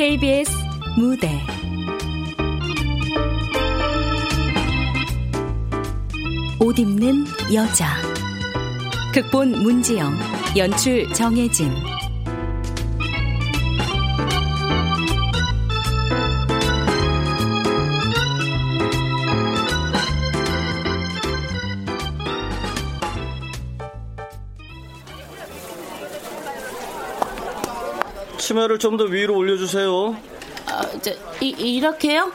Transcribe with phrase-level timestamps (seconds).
[0.00, 0.50] KBS
[0.96, 1.28] 무대.
[6.58, 7.96] 옷 입는 여자.
[9.12, 10.14] 극본 문지영
[10.56, 11.70] 연출 정혜진
[28.50, 30.16] 치마를 좀 더 위로 올려주세요.
[30.66, 32.32] 아, 저, 이, 이렇게요?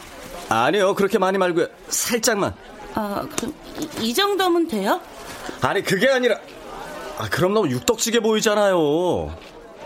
[0.47, 1.67] 아니요, 그렇게 많이 말고요.
[1.89, 2.53] 살짝만.
[2.93, 3.53] 아, 그럼
[4.01, 5.01] 이, 이 정도면 돼요?
[5.61, 6.39] 아니, 그게 아니라.
[7.17, 9.35] 아, 그럼 너무 육덕지게 보이잖아요.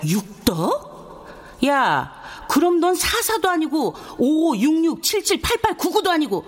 [0.05, 1.27] 육덕?
[1.65, 2.13] 야,
[2.48, 6.45] 그럼 넌 사사도 아니고 55, 66, 77, 88, 99도 아니고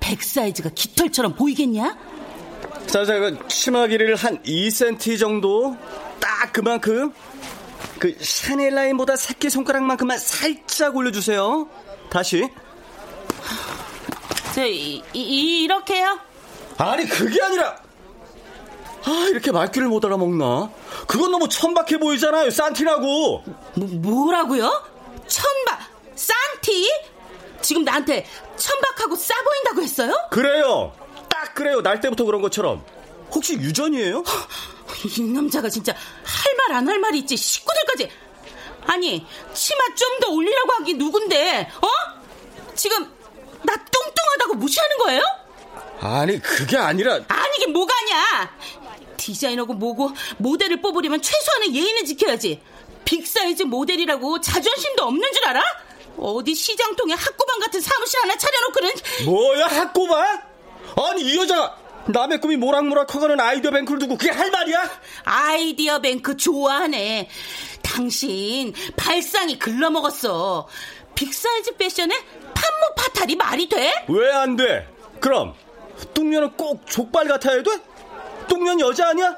[0.00, 1.96] 100 사이즈가 깃털처럼 보이겠냐?
[2.86, 5.76] 자, 자, 그 치마 길이를 한 2cm 정도?
[6.20, 7.12] 딱 그만큼?
[8.02, 11.68] 그 샤넬 라인보다 새끼 손가락만큼만 살짝 올려주세요.
[12.10, 12.48] 다시.
[14.56, 16.18] 저, 이, 이, 이렇게요?
[16.78, 17.76] 아니, 그게 아니라.
[19.04, 20.68] 아, 이렇게 말귀를 못 알아먹나?
[21.06, 23.44] 그건 너무 천박해 보이잖아요, 산티라고.
[23.76, 24.64] 뭐, 뭐라고요?
[25.28, 25.78] 천박,
[26.16, 26.90] 산티?
[27.60, 30.12] 지금 나한테 천박하고 싸 보인다고 했어요?
[30.32, 30.92] 그래요.
[31.28, 31.80] 딱 그래요.
[31.82, 32.84] 날 때부터 그런 것처럼.
[33.32, 34.24] 혹시 유전이에요?
[35.18, 38.10] 이 남자가 진짜 할 말 안 할 말이 있지 식구들까지
[38.86, 41.88] 아니 치마 좀 더 올리라고 하기 누군데 어?
[42.76, 43.02] 지금
[43.64, 45.22] 나 뚱뚱하다고 무시하는 거예요?
[46.00, 48.56] 아니 그게 아니라 아니게 뭐가 아니야
[49.16, 52.60] 디자이너고 뭐고 모델을 뽑으려면 최소한의 예의는 지켜야지
[53.04, 55.62] 빅사이즈 모델이라고 자존심도 없는 줄 알아?
[56.18, 58.90] 어디 시장통에 하꼬방 같은 사무실 하나 차려놓고는
[59.24, 60.42] 뭐야 하꼬방?
[61.10, 61.76] 아니 이 여자
[62.06, 64.90] 남의 꿈이 모락모락 커가는 아이디어 뱅크를 두고 그게 할 말이야?
[65.24, 67.28] 아이디어 뱅크 좋아하네.
[67.82, 70.66] 당신 발상이 글러먹었어.
[71.14, 73.92] 빅사이즈 패션에 팜므 파탈이 말이 돼?
[74.08, 74.88] 왜 안 돼?
[75.20, 75.54] 그럼
[76.14, 77.70] 뚱녀는 꼭 족발 같아야 돼?
[78.48, 79.36] 뚱녀는 여자 아니야?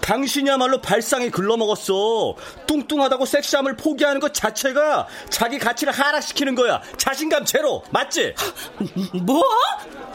[0.00, 2.34] 당신이야말로 발상이 글러먹었어.
[2.66, 6.80] 뚱뚱하다고 섹시함을 포기하는 것 자체가 자기 가치를 하락시키는 거야.
[6.96, 7.82] 자신감 제로.
[7.90, 8.34] 맞지?
[9.22, 9.42] 뭐?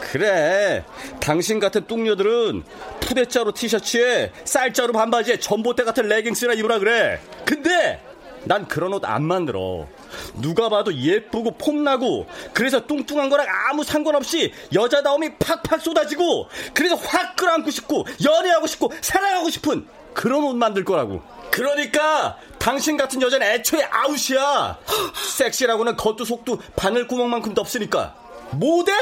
[0.02, 0.84] 그래.
[1.20, 2.64] 당신 같은 뚱녀들은
[3.02, 7.22] 푸대자루 티셔츠에 쌀자루 반바지에 전봇대 같은 레깅스나 입으라 그래.
[7.46, 8.02] 근데
[8.46, 9.88] 난 그런 옷 안 만들어.
[10.36, 17.70] 누가 봐도 예쁘고 폼나고 그래서 뚱뚱한 거랑 아무 상관없이 여자다움이 팍팍 쏟아지고 그래서 확 끌어안고
[17.72, 21.22] 싶고 연애하고 싶고 사랑하고 싶은 그런 옷 만들 거라고.
[21.52, 24.78] 그러니까 당신 같은 여자는 애초에 아웃이야.
[25.38, 28.16] 섹시라고는 겉도 속도 바늘구멍만큼도 없으니까.
[28.52, 28.96] 모델?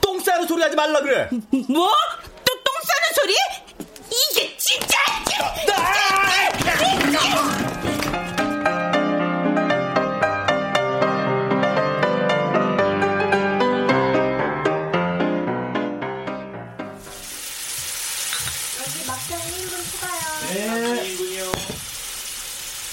[0.00, 1.28] 똥 싸는 소리 하지 말라 그래.
[1.68, 1.88] 뭐?
[2.44, 3.34] 또 똥 싸는 소리?
[4.10, 4.98] 이게 진짜!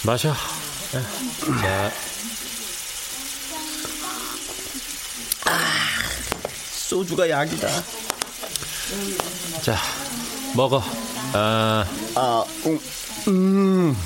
[0.07, 0.33] 마셔.
[1.61, 1.91] 자.
[6.71, 7.67] 소주가 약이다.
[9.61, 9.75] 자,
[10.55, 10.81] 먹어.
[11.33, 11.85] 아,
[12.15, 12.79] 아, 음,
[13.27, 13.97] 음,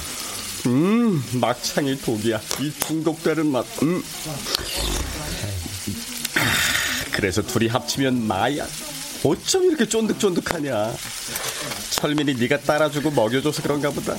[0.66, 2.42] 음, 막창이 독이야.
[2.62, 3.64] 이 중독되는 맛.
[3.84, 4.04] 음.
[6.36, 8.66] 아, 그래서 둘이 합치면 마야.
[9.24, 10.96] 어쩜 이렇게 쫀득쫀득하냐.
[11.92, 14.18] 철민이 네가 따라주고 먹여줘서 그런가 보다.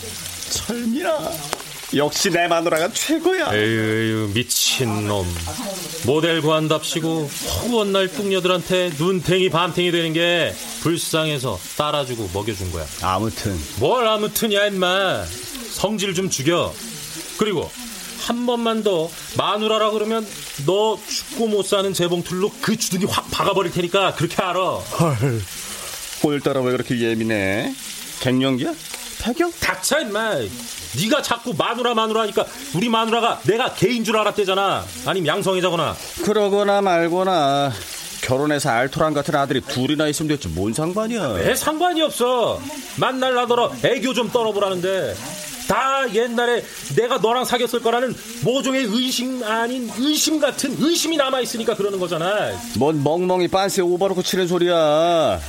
[0.50, 1.61] 철민아.
[1.94, 3.54] 역시 내 마누라가 최고야.
[3.54, 5.26] 에휴, 미친놈.
[6.06, 7.28] 모델 구한답시고
[7.62, 12.86] 허구한 날 뚱녀들한테 눈탱이 밤탱이 되는 게 불쌍해서 따라주고 먹여준 거야.
[13.02, 13.58] 아무튼.
[13.78, 15.24] 뭘 아무튼이야 임마.
[15.72, 16.72] 성질 좀 죽여.
[17.36, 17.70] 그리고
[18.20, 20.26] 한 번만 더 마누라라 그러면
[20.64, 24.60] 너 죽고 못 사는 재봉틀로 그 주둥이 확 박아버릴 테니까 그렇게 알아.
[24.76, 25.42] 헐.
[26.22, 27.74] 오늘따라 왜 그렇게 예민해?
[28.20, 28.72] 갱년기야?
[29.18, 29.52] 태경?
[29.60, 30.36] 닥쳐 임마.
[31.00, 32.44] 네가 자꾸 마누라 마누라 하니까
[32.74, 34.84] 우리 마누라가 내가 개인 줄 알았대잖아.
[35.06, 35.96] 아니면 양성애자거나.
[36.24, 37.72] 그러거나 말거나
[38.22, 41.28] 결혼해서 알토란 같은 아들이 둘이나 있으면 됐지 뭔 상관이야.
[41.28, 42.60] 왜 상관이 없어.
[42.96, 45.16] 만날 나더러 애교 좀 떨어보라는데.
[45.68, 46.62] 다 옛날에
[46.96, 52.52] 내가 너랑 사귀었을 거라는 모종의 의심 아닌 의심 같은 의심이 남아있으니까 그러는 거잖아.
[52.76, 55.40] 뭔 멍멍이 빤스에 오버로크 치는 소리야.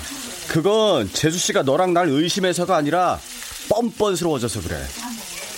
[0.47, 3.19] 그건 재수씨가 너랑 날 의심해서가 아니라
[3.69, 4.77] 뻔뻔스러워져서 그래.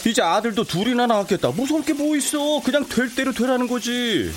[0.06, 1.50] 이제 아들도 둘이나 낳았겠다.
[1.50, 2.62] 무서울 게 뭐 있어.
[2.64, 4.32] 그냥 될 대로 되라는 거지.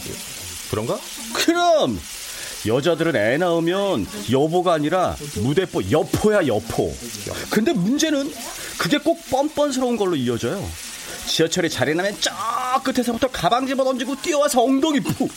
[0.70, 0.98] 그런가?
[1.34, 2.00] 그럼
[2.66, 6.94] 여자들은 애 낳으면 여보가 아니라 무대뽀 여포야 여포.
[7.50, 8.32] 근데 문제는
[8.78, 10.68] 그게 꼭 뻔뻔스러운 걸로 이어져요.
[11.26, 12.16] 지하철에 자리 나면
[12.84, 15.30] 끝에서부터 가방 집어 던지고 뛰어와서 엉덩이 푹.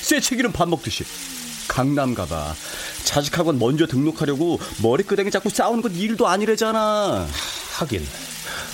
[0.00, 1.04] 쇠치기는 밥 먹듯이.
[1.68, 2.54] 강남 가봐.
[3.04, 7.26] 자식학원 먼저 등록하려고 머리끄댕이 잡고 싸우는 건 일도 아니래잖아.
[7.78, 8.06] 하긴.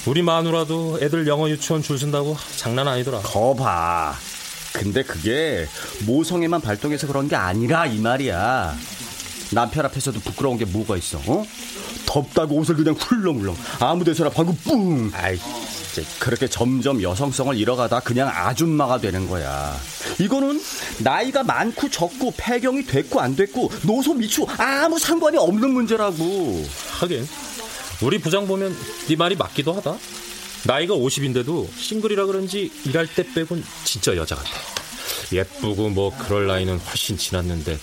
[0.08, 3.18] 우리 마누라도 애들 영어 유치원 줄 쓴다고 장난 아니더라.
[3.18, 4.14] 거봐.
[4.72, 5.66] 근데 그게
[6.06, 8.74] 모성애만 발동해서 그런 게 아니라 이 말이야.
[9.52, 11.20] 남편 앞에서도 부끄러운 게 뭐가 있어?
[11.26, 11.44] 어?
[12.06, 15.10] 덥다고 옷을 그냥 훌렁훌렁 아무 데서나 방구 뿡.
[15.12, 15.38] 아이
[15.92, 19.76] 진짜 그렇게 점점 여성성을 잃어가다 그냥 아줌마가 되는 거야.
[20.18, 20.58] 이거는
[21.00, 26.64] 나이가 많고 적고 폐경이 됐고 안 됐고 노소 미추 아무 상관이 없는 문제라고.
[27.00, 27.28] 하긴
[28.02, 28.76] 우리 부장 보면
[29.08, 29.96] 네 말이 맞기도 하다.
[30.64, 34.50] 나이가 50인데도 싱글이라 그런지 일할 때 빼곤 진짜 여자 같아.
[35.32, 37.78] 예쁘고 뭐 그럴 나이는 훨씬 지났는데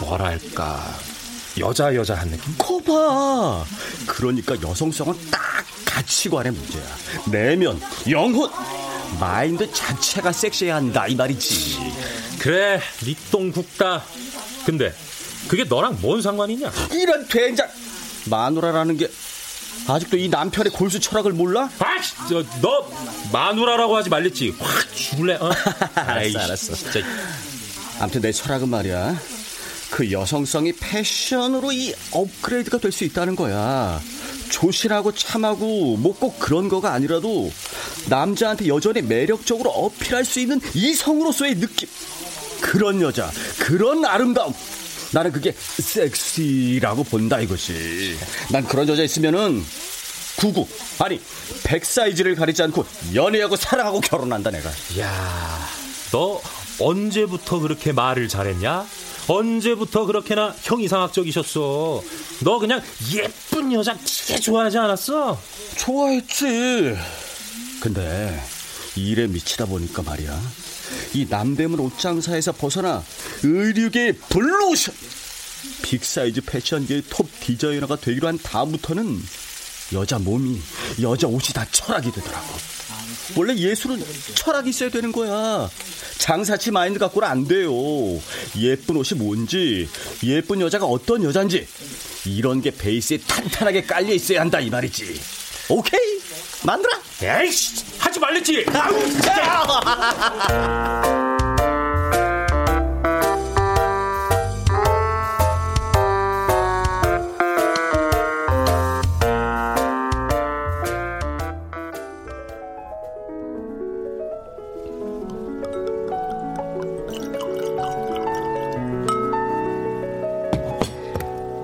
[0.00, 0.82] 뭐랄까
[1.58, 2.54] 여자 여자한 느낌?
[2.58, 3.64] 거봐.
[4.06, 5.40] 그러니까 여성성은 딱
[5.84, 6.82] 가치관의 문제야.
[7.30, 8.50] 내면, 영혼,
[9.20, 11.92] 마인드 자체가 섹시해야 한다 이 말이지.
[12.38, 14.02] 그래, 니똥 굽다.
[14.64, 14.94] 근데
[15.48, 16.72] 그게 너랑 뭔 상관이냐?
[16.92, 17.68] 이런 된장
[18.30, 19.10] 마누라라는 게
[19.86, 21.68] 아직도 이 남편의 골수 철학을 몰라?
[21.78, 21.86] 아,
[22.28, 22.88] 저, 너
[23.32, 24.54] 마누라라고 하지 말랬지.
[24.58, 25.34] 확 죽을래?
[25.36, 25.50] 어?
[25.94, 26.74] 알았어, 알았어.
[26.74, 27.00] 진짜.
[28.00, 29.16] 아무튼 내 철학은 말이야.
[29.90, 34.00] 그 여성성이 패션으로 이 업그레이드가 될 수 있다는 거야.
[34.50, 37.50] 조신하고 참하고 뭐 꼭 그런 거가 아니라도
[38.08, 41.88] 남자한테 여전히 매력적으로 어필할 수 있는 이성으로서의 느낌.
[42.60, 44.54] 그런 여자, 그런 아름다움.
[45.12, 48.16] 나는 그게 섹시라고 본다 이것이.
[48.50, 49.64] 난 그런 여자 있으면은
[50.36, 50.66] 구구
[50.98, 51.20] 아니
[51.64, 54.70] 백 사이즈를 가리지 않고 연애하고 사랑하고 결혼한다 내가.
[54.98, 55.68] 야,
[56.10, 56.40] 너
[56.80, 58.86] 언제부터 그렇게 말을 잘했냐?
[59.28, 62.02] 언제부터 그렇게나 형이상학적이셨어?
[62.40, 62.82] 너 그냥
[63.14, 65.40] 예쁜 여자 되게 좋아하지 않았어?
[65.76, 66.96] 좋아했지.
[67.80, 68.42] 근데
[68.96, 70.40] 일에 미치다 보니까 말이야.
[71.14, 73.04] 이 남대문 옷장사에서 벗어나
[73.42, 74.94] 의류계의 블루오션
[75.82, 79.22] 빅사이즈 패션계의 톱 디자이너가 되기로 한 다음부터는
[79.92, 80.60] 여자 몸이
[81.02, 82.46] 여자 옷이 다 철학이 되더라고.
[83.36, 84.02] 원래 예술은
[84.34, 85.68] 철학이 있어야 되는 거야.
[86.18, 87.72] 장사치 마인드 갖고는 안 돼요.
[88.58, 89.88] 예쁜 옷이 뭔지,
[90.24, 91.66] 예쁜 여자가 어떤 여잔지,
[92.26, 95.20] 이런 게 베이스에 탄탄하게 깔려 있어야 한다, 이 말이지.
[95.68, 96.21] 오케이?
[96.64, 96.90] 만들어?
[97.22, 98.66] 에이씨, 하지 말랬지!
[98.72, 98.94] 아우,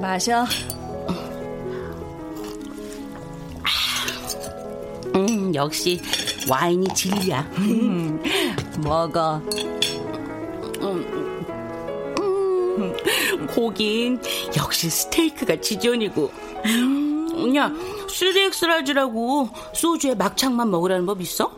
[0.00, 0.44] 마셔.
[5.48, 6.00] 음, 역시
[6.48, 7.40] 와인이 진리야.
[7.58, 8.22] 음,
[8.84, 9.40] 먹어.
[10.80, 11.44] 음,
[12.18, 14.20] 음, 고긴
[14.56, 16.30] 역시 스테이크가 지존이고.
[16.66, 17.72] 음, 야,
[18.08, 21.50] 3X라지라고 소주에 막창만 먹으라는 법 있어?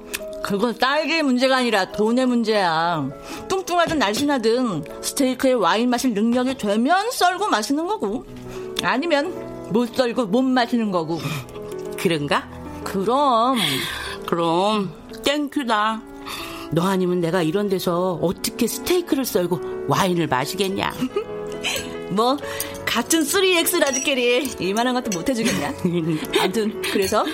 [0.42, 3.08] 그건 딸기의 문제가 아니라 돈의 문제야.
[3.48, 8.24] 뚱뚱하든 날씬하든 스테이크에 와인 마실 능력이 되면 썰고 마시는 거고.
[8.82, 11.20] 아니면 못 썰고 못 마시는 거고.
[11.98, 12.59] 그런가?
[12.90, 13.56] 그럼.
[14.26, 14.92] 그럼
[15.24, 16.02] thank you다.
[16.72, 20.92] 너 아니면 내가 이런 데서 어떻게 스테이크를 썰고 와인을 마시겠냐?
[22.10, 22.36] 뭐
[22.84, 25.72] 같은 3X 라지끼리 이만한 것도 못 해주겠냐?
[26.42, 27.24] 아무튼 그래서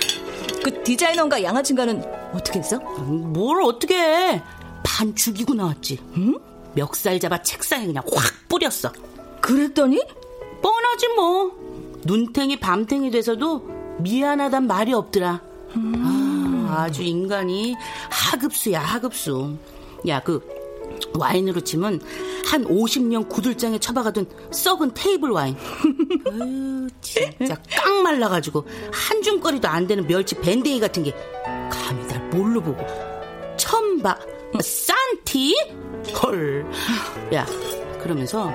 [0.63, 2.03] 그 디자이너인가 양아친가는
[2.35, 2.79] 어떻게 했어?
[2.79, 4.43] 뭘 어떻게 해?
[4.83, 5.99] 반 죽이고 나왔지.
[6.19, 6.39] 응?
[6.75, 8.93] 멱살 잡아 책상에 그냥 확 뿌렸어.
[9.41, 10.03] 그랬더니?
[10.63, 11.53] 뻔하지 뭐.
[12.05, 15.46] 눈탱이 밤탱이 돼서도 미안하단 말이 없더라.
[15.77, 16.67] 음.
[16.69, 17.75] 아, 아주 인간이
[18.11, 19.57] 하급수야 하급수.
[20.09, 20.41] 야 그
[21.15, 22.01] 와인으로 치면
[22.47, 25.57] 한 50년 구들장에 처박아둔 썩은 테이블 와인.
[26.31, 31.13] 아유, 진짜 깡 말라가지고 한 줌거리도 안 되는 멸치 밴댕이 같은 게
[31.71, 32.85] 감히 날 뭘로 보고
[33.57, 34.17] 천바
[34.61, 35.55] 산티
[36.23, 36.67] 헐.
[37.35, 37.45] 야
[38.03, 38.51] 그러면서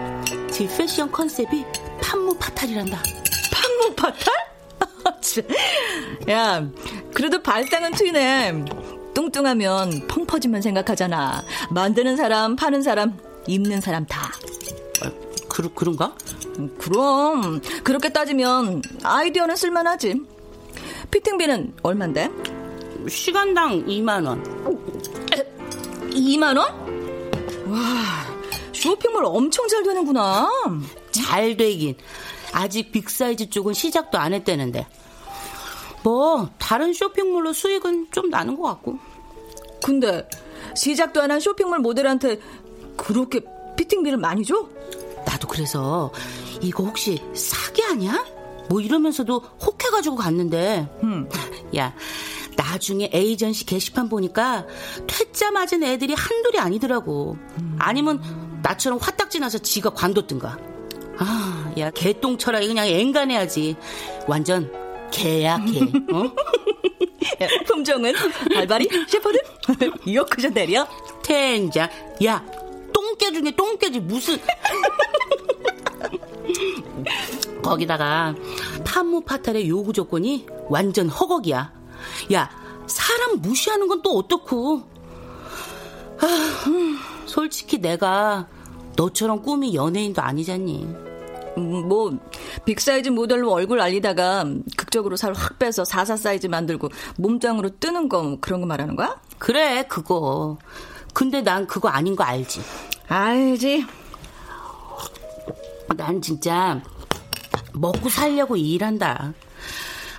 [0.49, 1.65] 지 패션 컨셉이
[2.01, 3.01] 판무 파탈이란다.
[3.51, 4.33] 판무 파탈?
[6.29, 6.67] 야,
[7.13, 8.65] 그래도 발상은 트이네.
[9.13, 11.44] 뚱뚱하면 펑퍼짐만 생각하잖아.
[11.70, 14.32] 만드는 사람, 파는 사람, 입는 사람 다.
[15.03, 15.12] 아,
[15.50, 16.15] 그, 그런가?
[16.77, 20.15] 그럼 그렇게 따지면 아이디어는 쓸만하지.
[21.12, 22.30] fitting비는 얼만데?
[23.10, 24.44] 시간당 2만 원.
[26.12, 26.91] 2만 원?
[27.68, 27.80] 와,
[28.74, 30.50] 쇼핑몰 엄청 잘 되는구나.
[31.12, 31.96] 잘 되긴.
[32.53, 34.86] 아직 빅사이즈 쪽은 시작도 안 했다는데.
[36.03, 38.98] 뭐 다른 쇼핑몰로 수익은 좀 나는 것 같고.
[39.84, 40.27] 근데
[40.75, 42.39] 시작도 안 한 쇼핑몰 모델한테
[42.98, 43.41] 그렇게
[43.77, 44.67] 피팅비를 많이 줘?
[45.25, 46.12] 나도 그래서
[46.62, 48.24] 이거 혹시 사기 아니야?
[48.70, 51.27] 뭐 이러면서도 혹해가지고 갔는데 음.
[51.75, 51.93] 야
[52.55, 54.65] 나중에 에이전시 게시판 보니까
[55.08, 57.75] 퇴짜 맞은 애들이 한둘이 아니더라고 음.
[57.79, 58.22] 아니면
[58.63, 60.58] 나처럼 화딱지 나서 지가 관뒀든가
[61.17, 63.75] 아, 야 개똥 철학이 그냥 앵간해야지
[64.27, 64.72] 완전
[65.12, 65.80] 개약해
[66.13, 66.32] 어?
[67.68, 68.13] 품종은
[68.53, 69.39] 발바리 셰퍼드
[70.12, 70.88] 요크셔 내려
[71.24, 71.89] 텐자
[72.25, 72.44] 야
[72.94, 74.39] 똥개 중에 똥개지 무슨
[77.62, 78.36] 거기다가
[78.84, 81.72] 판무 파탈의 요구 조건이 완전 허걱이야.
[82.34, 82.50] 야,
[82.88, 84.82] 사람 무시하는 건 또 어떻고?
[86.20, 86.65] 아,
[87.25, 88.48] 솔직히 내가
[88.96, 90.88] 너처럼 꿈이 연예인도 아니잖니.
[91.58, 92.17] 음, 뭐
[92.65, 94.46] 빅사이즈 모델로 얼굴 알리다가
[94.77, 99.20] 극적으로 살 확 빼서 44 사이즈 만들고 몸짱으로 뜨는 거뭐 그런 거 말하는 거야?
[99.38, 100.58] 그래 그거.
[101.13, 102.62] 근데 난 그거 아닌 거 알지?
[103.08, 103.86] 알지.
[105.98, 106.81] 난 진짜
[107.74, 109.34] 먹고 살려고 일한다.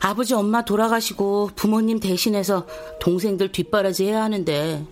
[0.02, 2.66] 아버지 엄마 돌아가시고 부모님 대신해서
[3.00, 4.84] 동생들 뒷바라지 해야 하는데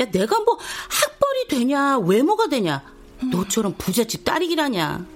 [0.00, 0.58] 야 내가 뭐
[0.90, 2.82] 학벌이 되냐 외모가 되냐
[3.30, 5.06] 너처럼 부잣집 딸이기를 하냐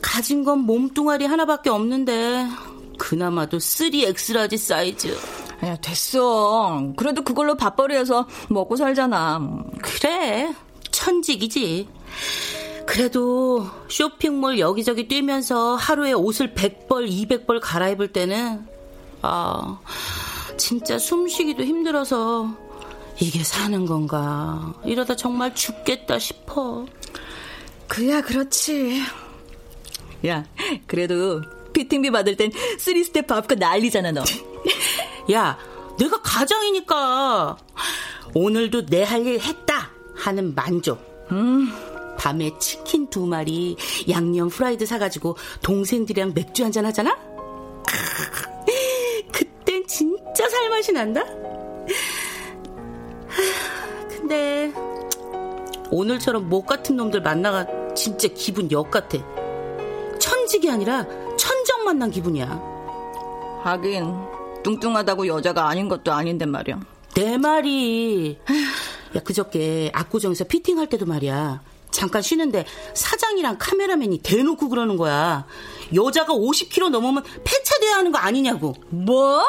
[0.00, 2.46] 가진 건 몸뚱아리 하나밖에 없는데
[2.98, 5.16] 그나마도 3X large 사이즈
[5.64, 9.40] 야 됐어 그래도 그걸로 밥벌이해서 먹고 살잖아
[9.82, 10.54] 그래
[10.90, 11.88] 천직이지
[12.86, 18.66] 그래도 쇼핑몰 여기저기 뛰면서 하루에 옷을 100벌, 200벌 갈아입을 때는
[19.20, 19.78] 아,
[20.56, 22.56] 진짜 숨 쉬기도 힘들어서
[23.20, 24.74] 이게 사는 건가?
[24.84, 26.86] 이러다 정말 죽겠다 싶어.
[27.88, 29.02] 그야 그렇지.
[30.26, 30.44] 야,
[30.86, 34.22] 그래도 fitting비 받을 땐 three step 밟고 난리잖아, 너.
[35.32, 35.58] 야,
[35.98, 37.56] 내가 가장이니까
[38.34, 40.98] 오늘도 내 할 일 했다 하는 만족.
[41.30, 41.70] 음.
[42.18, 43.76] 밤에 치킨 두 마리,
[44.10, 47.16] 양념 프라이드 사가지고 동생들이랑 맥주 한잔 하잖아?
[49.32, 51.22] 그땐 진짜 살맛이 난다?
[54.08, 54.72] 근데
[55.90, 59.18] 오늘처럼 목 같은 놈들 만나가 진짜 기분 역 같아.
[60.18, 61.04] 천직이 아니라
[61.36, 62.60] 천정 만난 기분이야.
[63.62, 64.14] 하긴
[64.62, 66.80] 뚱뚱하다고 여자가 아닌 것도 아닌데 말이야.
[67.14, 68.38] 내 말이
[69.16, 71.62] 야 그저께 압구정에서 피팅할 때도 말이야.
[71.90, 75.46] 잠깐 쉬는데 사장이랑 카메라맨이 대놓고 그러는 거야.
[75.94, 78.74] 여자가 50kg 넘으면 폐차돼야 하는 거 아니냐고.
[78.90, 79.44] 뭐?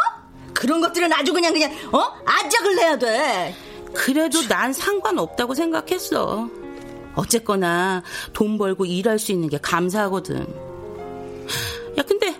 [0.53, 2.11] 그런 것들은 아주 그냥 그냥 어?
[2.25, 3.55] 아작을 내야 돼.
[3.93, 6.49] 그래도 난 상관없다고 생각했어.
[7.19, 8.01] 어쨌거나
[8.33, 10.41] 돈 벌고 일할 수 있는 게 감사하거든.
[11.97, 12.33] 야 근데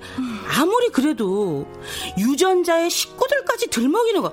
[0.58, 1.68] 아무리 그래도
[2.18, 4.32] 유전자의 식구들까지 들먹이는 거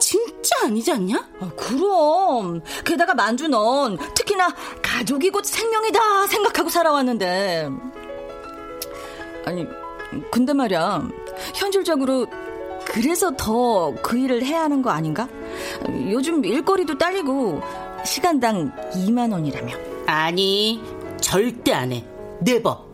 [0.00, 1.16] 진짜 아니지 않냐?
[1.40, 2.60] 아, 그럼.
[2.84, 7.68] 게다가 만주 넌 특히나 가족이 곧 생명이다 생각하고 살아왔는데.
[9.44, 9.66] 아니,
[10.30, 11.08] 근데 말이야.
[11.54, 12.26] 현실적으로
[12.84, 15.28] 그래서 더 그 일을 해야 하는 거 아닌가?
[16.10, 17.60] 요즘 일거리도 딸리고
[18.06, 19.74] 시간당 2만 원이라며.
[20.06, 20.80] 아니,
[21.20, 22.04] 절대 안 해.
[22.40, 22.86] 네버.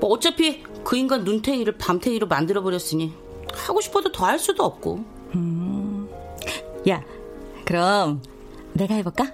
[0.00, 3.12] 뭐 어차피 그 인간 눈탱이를 밤탱이로 만들어버렸으니
[3.52, 5.04] 하고 싶어도 더 할 수도 없고.
[5.34, 6.08] 음.
[6.88, 7.02] 야,
[7.64, 8.22] 그럼
[8.72, 9.32] 내가 해볼까?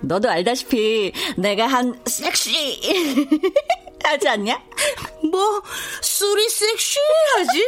[0.00, 2.52] 너도 알다시피 내가 한 섹시
[4.04, 4.62] 하지 않냐?
[5.30, 5.62] 뭐
[6.02, 7.66] 술이 섹시하지?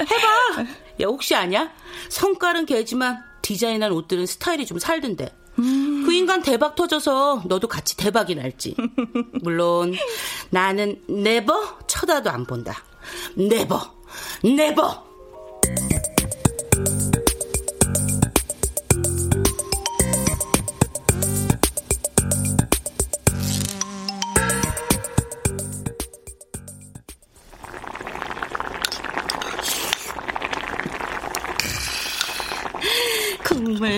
[0.10, 0.62] 해봐.
[1.02, 1.72] 야 혹시 아냐?
[2.08, 5.32] 성깔은 개지만 디자인한 옷들은 스타일이 좀 살던데.
[5.60, 6.02] 음.
[6.04, 8.74] 그 인간 대박 터져서 너도 같이 대박이 날지.
[9.40, 9.94] 물론
[10.50, 12.82] 나는 never 쳐다도 안 본다.
[13.36, 13.94] never,
[14.42, 15.06] never.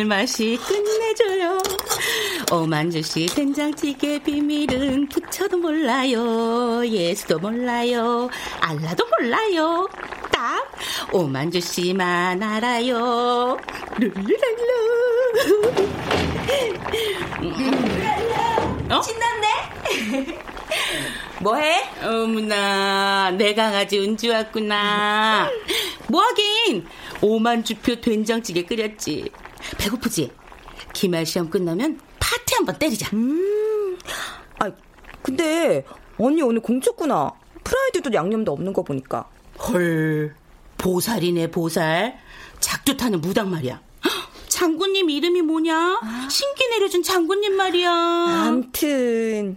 [0.09, 1.59] 맛이 끝내줘요.
[2.51, 6.83] 오만주씨 된장찌개 비밀은 부처도 몰라요.
[6.87, 8.31] 예수도 몰라요.
[8.61, 9.87] 알라도 몰라요.
[10.33, 10.67] 딱
[11.13, 13.59] 오만주씨만 알아요.
[13.99, 14.69] 룰루랄루.
[18.91, 19.03] 어?
[19.03, 20.39] 신났네?
[21.43, 21.83] 뭐해?
[22.03, 25.51] 어머나, 내 강아지 은주 왔구나.
[26.09, 26.87] 뭐하긴,
[27.21, 29.31] 오만 주표 된장찌개 끓였지.
[29.77, 30.33] 배고프지?
[30.93, 33.11] 기말 시험 끝나면 파티 한번 때리자.
[33.15, 33.99] 음.
[34.61, 34.71] 아,
[35.23, 35.85] 근데
[36.19, 37.33] 언니 오늘 공쳤구나.
[37.65, 39.29] 프라이드도 양념도 없는 거 보니까.
[39.59, 40.35] 헐.
[40.79, 42.19] 보살이네 보살.
[42.61, 43.81] 작두 타는 무당 말이야.
[44.49, 46.01] 장군님 이름이 뭐냐?
[46.03, 46.29] 아.
[46.31, 47.91] 신기 내려준 장군님 말이야.
[47.91, 49.57] 암튼.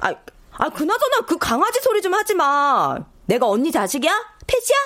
[0.00, 0.12] 아,
[0.52, 2.98] 아, 그나저나 그 강아지 소리 좀 하지 마.
[3.26, 4.12] 내가 언니 자식이야?
[4.46, 4.76] 패지야?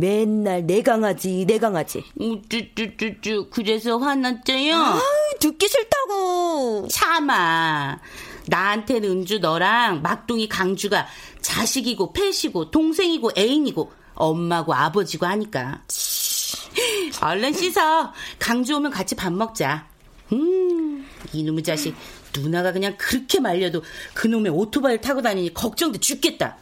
[0.00, 2.04] 맨날 내 강아지, 내 강아지.
[2.16, 4.74] 우쭈쭈쭈쭈, 그래서 화났죠요?
[4.76, 5.00] 아
[5.40, 6.86] 듣기 싫다고.
[6.88, 7.98] 참아.
[8.46, 11.06] 나한테는 은주 너랑 막둥이 강주가
[11.40, 15.82] 자식이고 패시고 동생이고 애인이고 엄마고 아버지고 하니까.
[17.20, 18.12] 얼른 씻어.
[18.38, 19.88] 강주 오면 같이 밥 먹자.
[20.32, 21.96] 음, 이놈의 자식.
[22.36, 23.82] 누나가 그냥 그렇게 말려도
[24.14, 26.56] 그놈의 오토바이를 타고 다니니 걱정돼 죽겠다.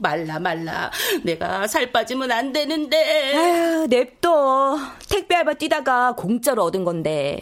[0.00, 0.90] 말라, 말라.
[1.22, 3.34] 내가 살 빠지면 안 되는데.
[3.34, 4.78] 아휴, 냅둬.
[5.08, 7.40] 택배 알바 뛰다가 공짜로 얻은 건데.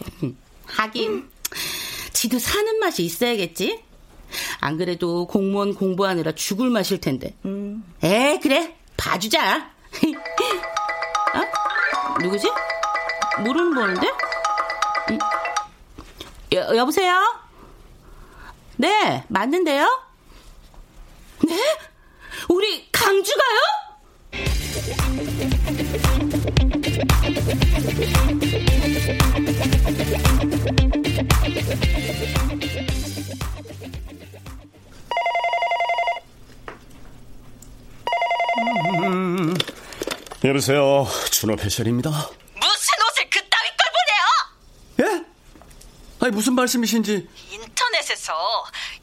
[0.65, 1.29] 하긴.
[2.13, 3.83] 지도 사는 맛이 있어야겠지?
[4.59, 7.35] 안 그래도 공무원 공부하느라 죽을 맛일 텐데.
[7.45, 7.83] 음.
[8.03, 8.75] 에, 그래.
[8.97, 9.71] 봐주자.
[11.35, 12.19] 어?
[12.21, 12.47] 누구지?
[13.43, 14.07] 모르는 번인데?
[15.09, 15.19] 음.
[16.53, 17.43] 여, 여보세요?
[18.77, 19.87] 네, 맞는데요?
[21.47, 21.57] 네?
[22.49, 23.59] 우리 강주가요?
[39.03, 39.53] 음,
[40.43, 42.09] 여보세요, 준호 패션입니다.
[42.09, 43.91] 무슨 옷을 그따위 걸
[44.97, 45.19] 보내요?
[45.19, 45.25] 예?
[46.21, 48.33] 아니 무슨 말씀이신지 인터넷에서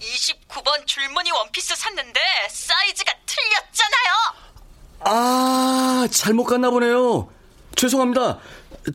[0.01, 2.21] 29번 줄무늬 원피스 샀는데
[2.51, 4.11] 사이즈가 틀렸잖아요.
[5.01, 7.29] 아, 잘못 갔나 보네요.
[7.77, 8.39] 죄송합니다.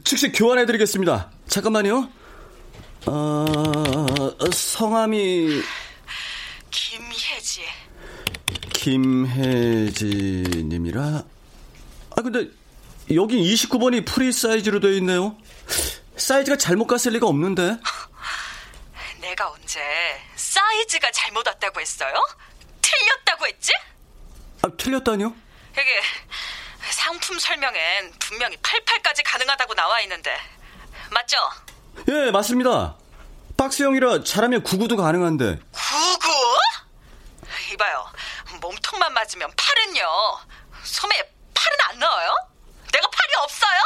[0.03, 1.31] 즉시 교환해드리겠습니다.
[1.47, 2.09] 잠깐만요.
[3.07, 3.45] 어,
[4.53, 5.61] 성함이
[6.71, 7.63] 김혜지.
[10.05, 11.01] 김혜지님이라.
[12.17, 12.49] 아 근데
[13.13, 15.36] 여긴 29번이 프리 사이즈로 되어 있네요.
[16.17, 17.77] 사이즈가 잘못 갔을 리가 없는데.
[19.21, 19.79] 내가 언제
[20.36, 22.13] 사이즈가 잘못 왔다고 했어요?
[22.81, 23.71] 틀렸다고 했지?
[24.65, 25.28] 아, 틀렸다니요?
[25.78, 25.89] 여기
[26.89, 30.36] 상품 설명엔 분명히 88까지 가능하다고 나와 있는데
[31.12, 31.38] 맞죠?
[32.10, 32.95] 예, 맞습니다.
[33.58, 35.60] 박스형이라 잘하면 99도 가능한데.
[35.71, 36.30] 99?
[37.73, 38.12] 이봐요.
[38.60, 40.04] 몸통만 맞으면 팔은요.
[40.84, 41.15] 소매
[41.54, 42.36] 팔은 안 넣어요?
[42.91, 43.80] 내가 팔이 없어요?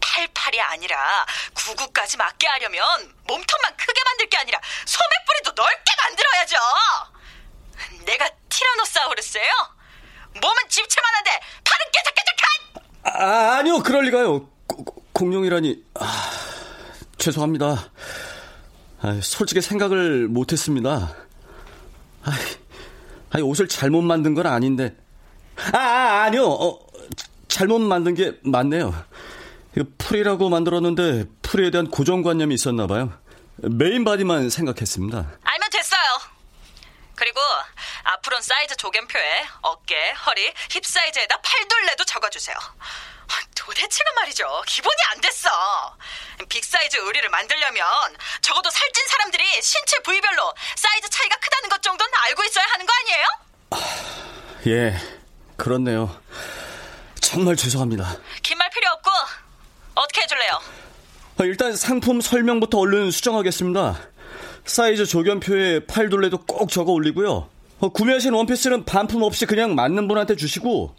[0.00, 6.56] 88이 아니라 99까지 맞게 하려면 몸통만 크게 만들 게 아니라 소매뿌리도 넓게 만들어야죠.
[8.06, 9.52] 내가 티라노사우루스예요?
[10.40, 11.30] 몸은 집채만 한데
[11.64, 13.22] 팔은 깨작깨작한!
[13.22, 14.48] 아, 아니요, 그럴 리가요.
[14.66, 15.84] 고, 공룡이라니.
[15.94, 16.30] 아,
[17.18, 17.90] 죄송합니다.
[19.02, 21.14] 아, 솔직히 생각을 못했습니다.
[22.22, 22.32] 아,
[23.30, 24.96] 아니, 옷을 잘못 만든 건 아닌데.
[25.72, 26.48] 아, 아 아니요.
[26.48, 26.78] 어,
[27.48, 28.94] 잘못 만든 게 맞네요.
[29.76, 33.12] 이거 free라고 만들었는데 free에 대한 고정관념이 있었나 봐요.
[33.56, 35.16] main body만 생각했습니다.
[35.42, 36.00] 알면 됐어요.
[37.14, 37.40] 그리고
[38.06, 42.56] 앞으로는 사이즈 조견표에 어깨, 허리, 힙 사이즈에다 팔둘레도 적어주세요.
[43.56, 44.62] 도대체가 말이죠.
[44.66, 45.48] 기본이 안 됐어.
[46.48, 47.84] big 사이즈 의류를 만들려면
[48.40, 53.26] 적어도 살찐 사람들이 신체 부위별로 사이즈 차이가 크다는 것 정도는 알고 있어야 하는 거 아니에요?
[53.70, 54.96] 아, 예,
[55.56, 56.22] 그렇네요.
[57.20, 58.16] 정말 죄송합니다.
[58.42, 59.10] 긴 말 필요 없고
[59.96, 60.60] 어떻게 해줄래요?
[61.38, 63.98] 아, 일단 상품 설명부터 얼른 수정하겠습니다.
[64.64, 67.50] 사이즈 조견표에 팔둘레도 꼭 적어 올리고요.
[67.78, 70.94] 어, 구매하신 원피스는 반품 없이 그냥 맞는 분한테 주시고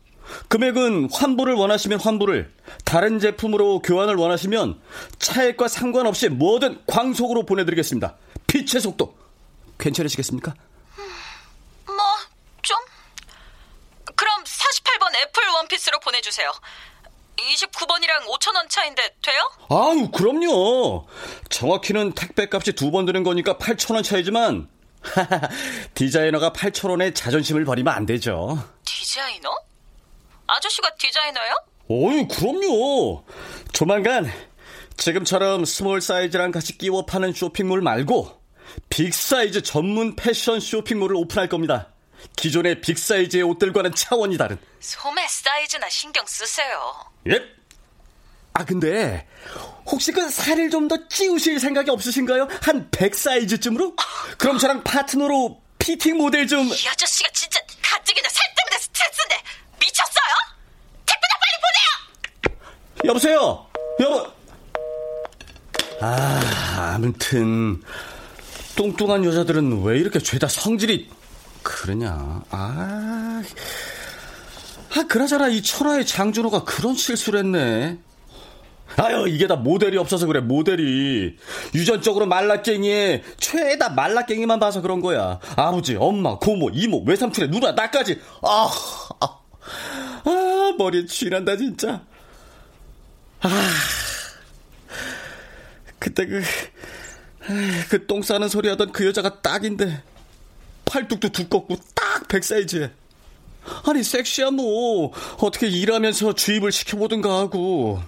[0.49, 4.79] 금액은 환불을 원하시면 환불을 다른 제품으로 교환을 원하시면
[5.19, 8.15] 차액과 상관없이 뭐든 광속으로 보내드리겠습니다.
[8.47, 9.15] 빛의 속도
[9.79, 10.53] 괜찮으시겠습니까?
[11.85, 11.95] 뭐
[12.61, 12.77] 좀?
[14.15, 16.51] 그럼 48번 애플 원피스로 보내주세요.
[17.37, 19.49] 29번이랑 5천 원 차인데 돼요?
[19.69, 21.07] 아유 그럼요.
[21.49, 24.67] 정확히는 택배값이 두 번 드는 거니까 8천 원 차이지만
[25.93, 28.57] 디자이너가 8천원에 자존심을 버리면 안 되죠.
[28.85, 29.49] 디자이너?
[30.47, 31.53] 아저씨가 디자이너예요?
[31.89, 33.23] 어이, 그럼요.
[33.73, 34.31] 조만간
[34.97, 38.41] 지금처럼 small 사이즈랑 같이 끼워 파는 쇼핑몰 말고
[38.89, 41.93] big 사이즈 전문 패션 쇼핑몰을 오픈할 겁니다.
[42.35, 44.57] 기존의 big 사이즈의 옷들과는 차원이 다른.
[44.79, 46.93] 소매 사이즈나 신경 쓰세요.
[47.29, 47.56] 예?
[48.57, 49.25] 아, 근데
[49.85, 52.47] 혹시 그 살을 좀 더 찌우실 생각이 없으신가요?
[52.61, 53.95] 한 100 사이즈쯤으로?
[54.37, 56.65] 그럼 저랑 파트너로 피팅 모델 좀.
[56.65, 59.35] 이 아저씨가 진짜 가뜩이나 살 때문에 스트레스인데
[59.79, 60.33] 미쳤어요?
[61.05, 62.55] 택배나 빨리
[62.95, 63.09] 보내요!
[63.11, 63.67] 여보세요?
[63.99, 64.31] 여보.
[66.01, 67.81] 아, 아무튼
[68.75, 71.09] 뚱뚱한 여자들은 왜 이렇게 죄다 성질이
[71.63, 72.43] 그러냐?
[72.49, 73.43] 아,
[74.95, 77.97] 아, 그나저나 이 천하의 장준호가 그런 실수를 했네.
[78.95, 81.35] 아유, 이게 다 모델이 없어서 그래, 모델이.
[81.75, 85.39] 유전적으로 말라깽이에 최다 말라깽이만 봐서 그런 거야.
[85.55, 88.19] 아버지, 엄마, 고모, 이모, 외삼촌의 누나, 나까지.
[88.41, 88.69] 아,
[89.19, 89.39] 아,
[90.25, 92.01] 아 머리 쥐난다, 진짜.
[93.41, 93.49] 아,
[95.99, 96.41] 그때 그,
[97.89, 100.01] 그 똥 싸는 소리 하던 그 여자가 딱인데,
[100.85, 102.91] 팔뚝도 두껍고 딱 백사이즈에.
[103.85, 105.11] 아니, 섹시야, 뭐.
[105.39, 107.99] 어떻게 일하면서 주입을 시켜보든가 하고.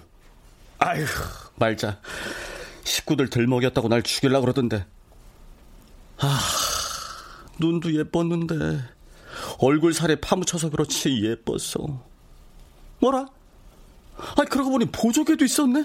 [0.80, 1.04] 아휴,
[1.56, 2.00] 말자.
[2.84, 4.86] 식구들 들먹였다고 날 죽일라 그러던데.
[6.18, 6.40] 아,
[7.58, 8.82] 눈도 예뻤는데.
[9.58, 12.02] 얼굴 살에 파묻혀서 그렇지 예뻤어.
[12.98, 13.26] 뭐라?
[14.36, 15.84] 아니, 그러고 보니 보조개도 있었네?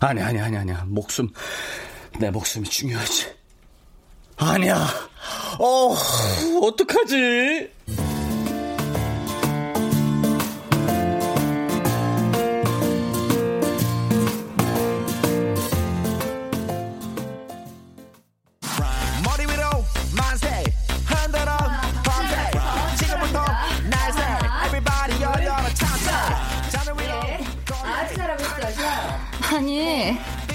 [0.00, 0.84] 아니, 아니, 아니, 아니야.
[0.86, 1.30] 목숨,
[2.18, 3.36] 내 목숨이 중요하지.
[4.36, 4.88] 아니야.
[5.58, 5.94] 어,
[6.62, 7.72] 어떡하지?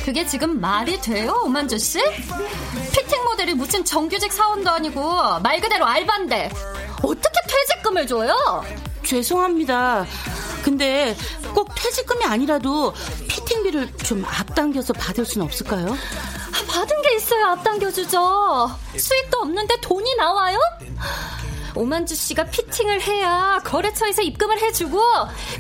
[0.04, 2.00] 그게 지금 말이 돼요, 오만주 씨?
[2.92, 6.50] 피팅 모델이 무슨 정규직 사원도 아니고 말 그대로 알바인데
[7.02, 8.64] 어떻게 퇴직금을 줘요?
[9.04, 10.06] 죄송합니다.
[10.64, 11.16] 근데
[11.54, 12.94] 꼭 퇴직금이 아니라도
[13.28, 15.96] 피팅비를 좀 앞당겨서 받을 순 없을까요?
[16.68, 18.72] 받은 게 있어야 앞당겨주죠.
[18.98, 20.58] 수익도 없는데 돈이 나와요?
[21.76, 25.00] 오만주 씨가 피팅을 해야 거래처에서 입금을 해주고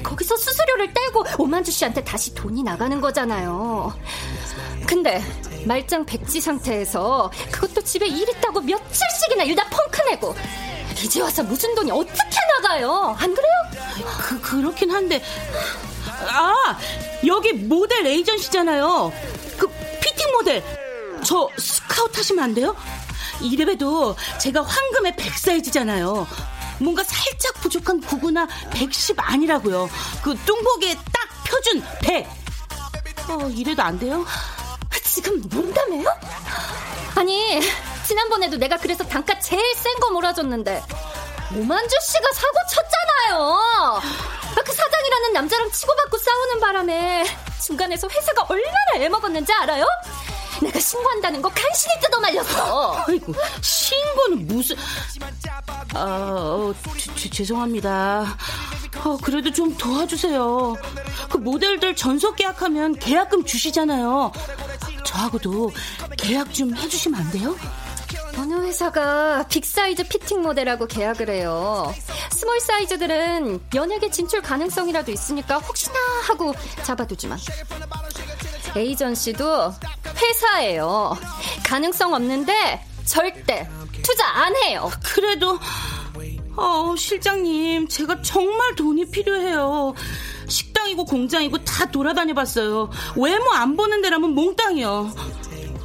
[0.03, 3.93] 거기서 수수료를 떼고 오만주 씨한테 다시 돈이 나가는 거잖아요.
[4.85, 5.21] 근데
[5.65, 10.35] 말짱 백지 상태에서 그것도 집에 일 있다고 며칠씩이나 일다 펑크 내고
[11.03, 13.15] 이제 와서 무슨 돈이 어떻게 나가요?
[13.17, 13.53] 안 그래요?
[14.21, 15.21] 그 그렇긴 한데
[16.29, 16.77] 아
[17.25, 19.11] 여기 모델 에이전시잖아요.
[19.57, 19.67] 그
[20.01, 20.63] 피팅 모델
[21.23, 22.75] 저 스카우트 하시면 안 돼요?
[23.41, 26.27] 이래봬도 제가 황금의 100 사이즈잖아요.
[26.79, 29.89] 뭔가 살짝 부족한 99나 110 아니라고요.
[30.23, 32.27] 그 뚱보기에 딱 표준 100.
[33.29, 34.25] 어, 이래도 안 돼요?
[35.03, 36.05] 지금 농담해요?
[37.15, 37.59] 아니,
[38.07, 40.83] 지난번에도 내가 그래서 단가 제일 센 거 몰아줬는데
[41.55, 43.61] 오만주 씨가 사고 쳤잖아요.
[44.57, 47.25] 아, 그 사장이라는 남자랑 치고받고 싸우는 바람에
[47.61, 49.85] 중간에서 회사가 얼마나 애먹었는지 알아요?
[50.61, 53.03] 내가 신고한다는 거 간신히 뜯어말렸어.
[53.07, 54.75] 아이고, 신고는 무슨...
[55.93, 56.73] 아, 어,
[57.15, 58.37] 지, 죄송합니다.
[59.03, 60.75] 어, 그래도 좀 도와주세요.
[61.29, 64.31] 그 모델들 전속 계약하면 계약금 주시잖아요.
[65.05, 65.71] 저하고도
[66.17, 67.55] 계약 좀 해주시면 안 돼요?
[68.37, 71.93] 어느 회사가 big 사이즈 fitting 모델하고 계약을 해요.
[72.31, 75.93] small 사이즈들은 연예계 진출 가능성이라도 있으니까 혹시나
[76.27, 77.37] 하고 잡아두지만.
[78.75, 79.73] 에이전시도
[80.15, 81.17] 회사예요.
[81.65, 83.69] 가능성 없는데 절대
[84.01, 84.89] 투자 안 해요.
[85.03, 85.59] 그래도
[86.55, 89.93] 어, 실장님, 제가 정말 돈이 필요해요.
[90.47, 92.89] 식당이고 공장이고 다 돌아다녀 봤어요.
[93.15, 95.11] 외모 안 보는 데라면 몽땅이요.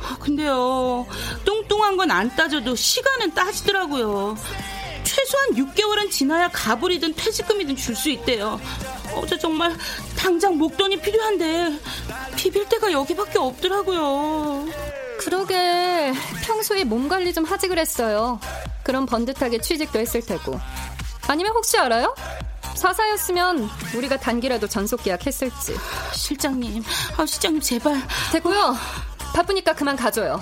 [0.02, 1.06] 아, 근데요,
[1.44, 4.36] 뚱뚱한 건 안 따져도 시간은 따지더라고요.
[5.04, 8.60] 최소한 6개월은 지나야 가불이든 퇴직금이든 줄 수 있대요.
[9.14, 9.74] 어제 정말
[10.18, 11.78] 당장 목돈이 필요한데
[12.38, 14.66] 비빌 데가 여기밖에 없더라고요.
[15.18, 16.12] 그러게
[16.44, 18.38] 평소에 몸 관리 좀 하지 그랬어요.
[18.84, 20.58] 그럼 번듯하게 취직도 했을 테고.
[21.26, 22.14] 아니면 혹시 알아요?
[22.76, 25.74] 사사였으면 우리가 단기라도 전속 계약했을지.
[26.14, 26.84] 실장님,
[27.16, 28.00] 아 실장님 제발.
[28.32, 28.76] 됐고요.
[29.34, 30.40] 바쁘니까 그만 가줘요.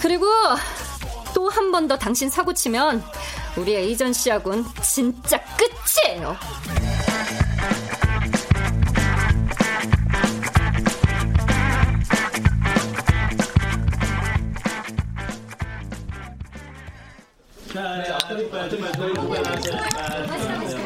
[0.00, 0.26] 그리고
[1.34, 3.02] 또 한 번 더 당신 사고 치면
[3.56, 6.36] 우리 에이전시하고는 진짜 끝이에요.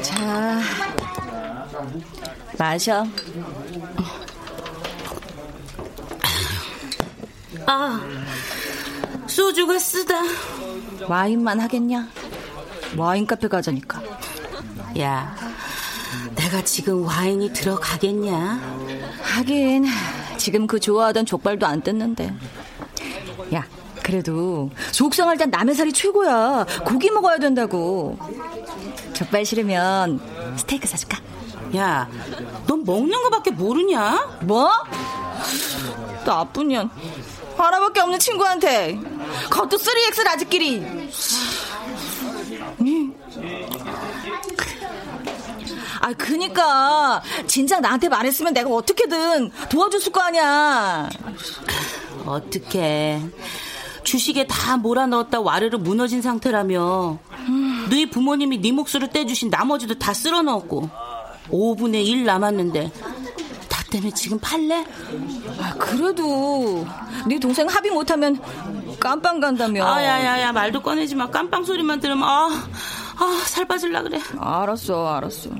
[0.03, 0.61] 자,
[2.57, 3.05] 마셔.
[7.66, 8.01] 아,
[9.27, 10.14] 소주가 쓰다.
[11.09, 12.09] 와인만 하겠냐?
[12.96, 14.01] 와인 카페 가자니까.
[15.01, 15.37] 야,
[16.37, 18.61] 내가 지금 와인이 들어가겠냐?
[19.22, 19.87] 하긴
[20.37, 22.33] 지금 그 좋아하던 족발도 안 뜯는데.
[23.55, 23.66] 야,
[24.07, 26.64] 그래도 속상할 땐 남의 살이 최고야.
[26.85, 28.16] 고기 먹어야 된다고.
[29.14, 30.21] 족발 싫으면
[30.57, 31.19] 스테이크 사줄까?
[31.77, 32.09] 야,
[32.69, 34.38] 넌 먹는 거밖에 모르냐?
[34.42, 34.71] 뭐?
[36.25, 36.88] 나쁜 년.
[37.57, 39.01] 하나밖에 없는 친구한테
[39.51, 41.11] 겉도 3X 라지끼리
[46.01, 47.21] 아, 그니까.
[47.49, 51.09] 진작 나한테 말했으면 내가 어떻게든 도와줬을 거 아니야.
[52.25, 53.21] 어떻게.
[54.07, 57.19] 주식에 다 몰아넣었다 와르르 무너진 상태라며.
[57.90, 60.88] 너희 부모님이 네 몫으로 떼주신 나머지도 다 쓸어 넣었고.
[61.51, 62.92] 5분의 1 남았는데.
[63.69, 64.87] 다 때문에 지금 팔래?
[65.61, 66.87] 아, 그래도
[67.27, 68.40] 네 동생 합의 못하면
[69.01, 69.85] 깜빵 간다며.
[69.85, 71.29] 아야야야 말도 꺼내지 마.
[71.29, 72.49] 깜빵 소리만 들으면 아,
[73.19, 74.21] 아, 살 빠질라 그래.
[74.38, 75.51] 알았어, 알았어.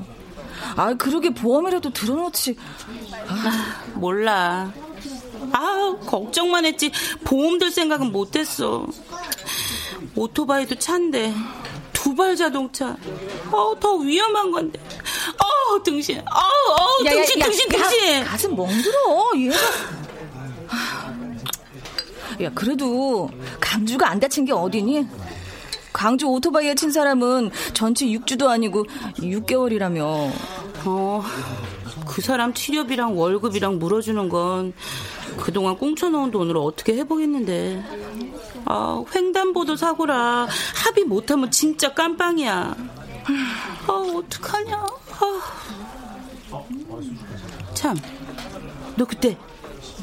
[0.77, 2.57] 아, 그러게 보험이라도 들어놓지.
[3.29, 4.71] 아, 몰라.
[5.53, 6.91] 아, 걱정만 했지.
[7.25, 8.87] 보험 들 생각은 못 했어.
[10.15, 11.35] 오토바이도 차인데
[11.93, 12.97] 두발 자동차.
[13.51, 14.81] 어, 더 위험한 건데.
[15.69, 16.19] 어, 등신.
[16.19, 18.25] 어, 어, 야, 등신, 야, 등신, 야, 등신.
[18.25, 19.33] 가슴 멍들어.
[19.37, 19.57] 얘가.
[22.43, 23.31] 야, 그래도
[23.61, 25.07] 강주가 안 다친 게 어디니?
[25.93, 28.85] 광주 오토바이에 친 사람은 전체 6주도 아니고
[29.17, 30.31] 6개월이라며.
[30.85, 31.25] 어,
[32.07, 34.73] 그 사람 치료비랑 월급이랑 물어주는 건
[35.39, 37.83] 그동안 꽁쳐놓은 돈으로 어떻게 해보겠는데.
[38.65, 40.47] 아, 횡단보도 사고라.
[40.85, 42.77] 합의 못하면 진짜 깜빵이야.
[43.87, 44.77] 아, 어떡하냐.
[44.77, 45.41] 아.
[47.75, 47.97] 참,
[48.97, 49.37] 너 그때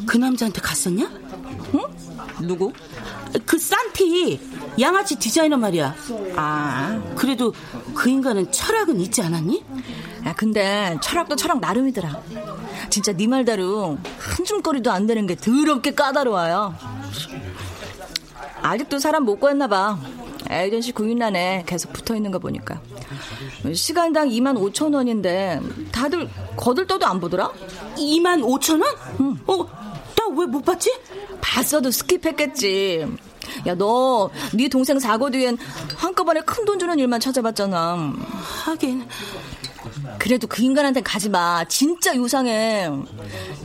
[0.05, 1.12] 그 남자한테 갔었냐?
[1.75, 1.81] 응?
[2.47, 2.71] 누구?
[3.45, 4.39] 그 산티
[4.79, 5.95] 양아치 디자이너 말이야.
[6.36, 7.53] 아, 그래도
[7.93, 9.63] 그 인간은 철학은 있지 않았니?
[10.25, 12.21] 야, 근데 철학도 철학 나름이더라.
[12.89, 16.75] 진짜 네 말대로 한 줌거리도 안 되는 게 더럽게 까다로워요.
[18.61, 19.97] 아직도 사람 못 구했나 봐.
[20.49, 22.81] 에이전시 구인란에 계속 붙어 있는 거 보니까.
[23.73, 25.59] 시간당 2만 5천 원인데
[25.91, 27.49] 다들 거들떠도 안 보더라?
[27.97, 28.95] 2만 5천 원?
[29.21, 29.37] 응.
[29.47, 29.65] 어,
[30.15, 30.91] 나 왜 못 봤지?
[31.41, 33.17] 봤어도 skip했겠지.
[33.67, 35.57] 야, 너, 네 동생 사고 뒤엔
[35.95, 38.13] 한꺼번에 큰 돈 주는 일만 찾아봤잖아.
[38.65, 39.05] 하긴.
[40.19, 41.63] 그래도 그 인간한테 가지 마.
[41.65, 42.89] 진짜 요상해.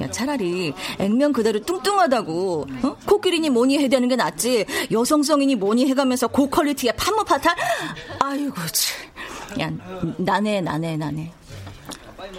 [0.00, 2.96] 야, 차라리 액면 그대로 뚱뚱하다고, 어?
[3.06, 4.66] 코끼리니 뭐니 해대는 게 낫지.
[4.90, 7.54] 여성성이니 뭐니 해가면서 고quality의 femme fatale?
[8.20, 9.60] 아이고, 참.
[9.60, 9.70] 야,
[10.18, 11.32] 나네, 나네, 나네.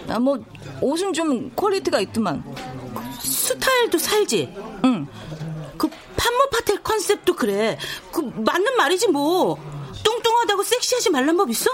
[0.08, 0.38] 아, 뭐,
[0.80, 2.44] 옷은 좀 quality가 있더만.
[3.20, 4.54] 스타일도 살지?
[4.84, 5.06] 응.
[5.76, 7.78] 그 femme fatale concept도 그래.
[8.12, 9.58] 그 맞는 말이지 뭐.
[10.02, 11.70] 뚱뚱하다고 섹시하지 말란 법 있어?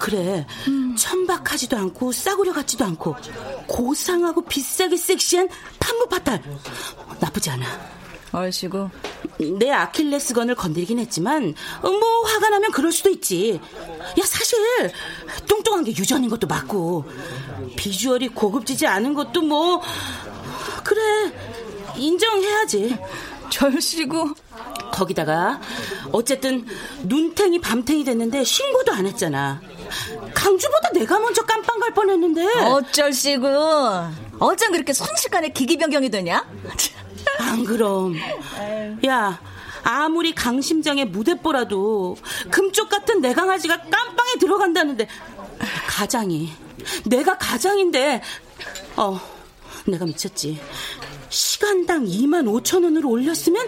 [0.00, 0.46] 그래.
[0.68, 0.94] 음.
[0.96, 3.16] 천박하지도 않고 싸구려 같지도 않고
[3.66, 5.48] 고상하고 비싸게 섹시한
[5.78, 6.42] 판무 파탈.
[7.20, 7.66] 나쁘지 않아.
[8.32, 8.90] 얼씨구.
[9.58, 13.60] 내 아킬레스건을 건드리긴 했지만 뭐 화가 나면 그럴 수도 있지.
[14.18, 14.58] 야 사실
[15.46, 17.06] 뚱뚱한 게 유전인 것도 맞고
[17.76, 19.80] 비주얼이 고급지지 않은 것도 뭐
[20.84, 21.32] 그래
[21.96, 22.98] 인정해야지.
[23.50, 24.34] 절시고
[24.92, 25.60] 거기다가
[26.12, 26.66] 어쨌든
[27.04, 29.60] 눈탱이 밤탱이 됐는데 신고도 안 했잖아.
[30.34, 32.44] 강주보다 내가 먼저 깜빵 갈 뻔했는데.
[32.64, 33.46] 어쩔시고.
[34.40, 36.44] 어쩜 그렇게 순식간에 기기 변경이 되냐?
[37.40, 38.14] 안 그럼.
[39.06, 39.40] 야,
[39.82, 42.16] 아무리 강심장의 무대뽀라도
[42.50, 45.08] 금쪽 같은 내 강아지가 깜빵에 들어간다는데
[45.88, 46.52] 가장이
[47.06, 48.22] 내가 가장인데
[48.96, 49.20] 어
[49.86, 50.60] 내가 미쳤지.
[51.30, 53.66] 시간당 2만 5천 원으로 올렸으면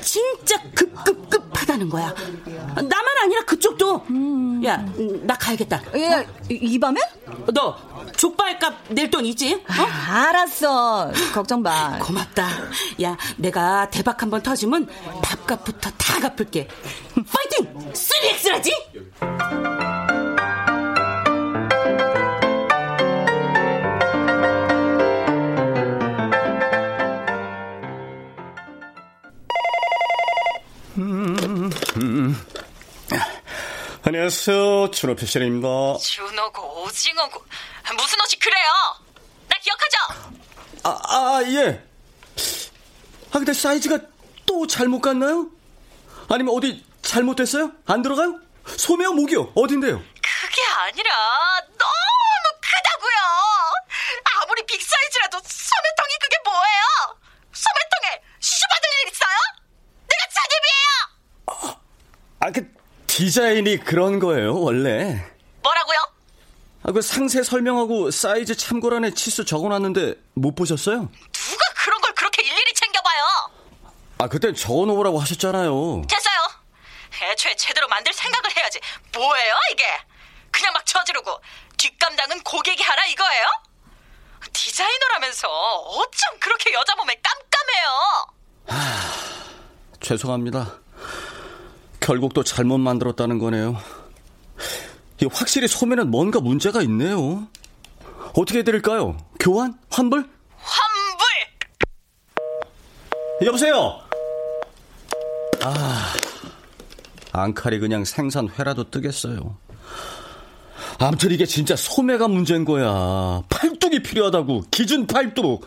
[0.00, 2.14] 진짜 급급급 하다는 거야.
[2.74, 4.06] 나만 아니라 그쪽도.
[4.10, 4.62] 음.
[4.64, 4.84] 야,
[5.22, 5.76] 나 가야겠다.
[6.00, 6.24] 야, 어?
[6.48, 7.00] 이 밤에?
[7.52, 7.76] 너
[8.16, 9.54] 족발값 낼 돈 있지?
[9.54, 9.58] 어?
[9.68, 11.12] 아, 알았어.
[11.34, 11.98] 걱정 마.
[12.02, 12.48] 고맙다.
[13.02, 14.88] 야, 내가 대박 한번 터지면
[15.22, 16.68] 밥값부터 다 갚을게.
[17.14, 17.92] 파이팅!
[17.92, 19.85] 3X라지?
[34.02, 34.90] 안녕하세요.
[34.92, 35.68] 준호 패션입니다.
[36.00, 37.44] 준호고 오징어고
[37.96, 38.66] 무슨 옷이 그래요?
[39.48, 39.96] 나 기억하죠?
[40.84, 41.82] 아, 아 예.
[43.30, 43.98] 아 근데 사이즈가
[44.46, 45.48] 또 잘못 갔나요?
[46.28, 47.72] 아니면 어디 잘못됐어요?
[47.86, 48.38] 안 들어가요?
[48.66, 49.52] 소매와 목이요.
[49.54, 49.98] 어딘데요?
[49.98, 51.10] 그게 아니라
[51.78, 52.05] 너무
[62.46, 62.72] 아, 아, 그
[63.08, 65.20] 디자인이 그런 거예요, 원래.
[65.62, 65.98] 뭐라고요?
[66.84, 71.10] 아, 그 상세 설명하고 사이즈 참고란에 치수 적어놨는데 못 보셨어요?
[71.32, 73.50] 누가 그런 걸 그렇게 일일이 챙겨봐요?
[74.18, 76.02] 아, 그때 적어놓으라고 하셨잖아요.
[76.08, 76.36] 됐어요.
[77.32, 78.78] 애초에 제대로 만들 생각을 해야지.
[79.12, 79.84] 뭐예요, 이게?
[80.52, 81.40] 그냥 막 저지르고
[81.76, 83.46] 뒷감당은 고객이 하라 이거예요?
[84.52, 88.26] 디자이너라면서 어쩜 그렇게 여자 몸에 깜깜해요?
[88.68, 90.85] 하, 죄송합니다.
[92.00, 93.76] 결국 또 잘못 만들었다는 거네요.
[95.32, 97.46] 확실히 소매는 뭔가 문제가 있네요.
[98.36, 99.16] 어떻게 해드릴까요?
[99.40, 99.74] 교환?
[99.90, 100.28] 환불?
[100.56, 101.26] 환불!
[103.46, 104.00] 여보세요?
[105.62, 106.12] 아,
[107.32, 109.56] 앙칼이 그냥 생선회라도 뜨겠어요.
[110.98, 113.42] 아무튼 이게 진짜 소매가 문제인 거야.
[113.48, 114.64] 팔뚝이 필요하다고.
[114.70, 115.66] 기준 팔뚝.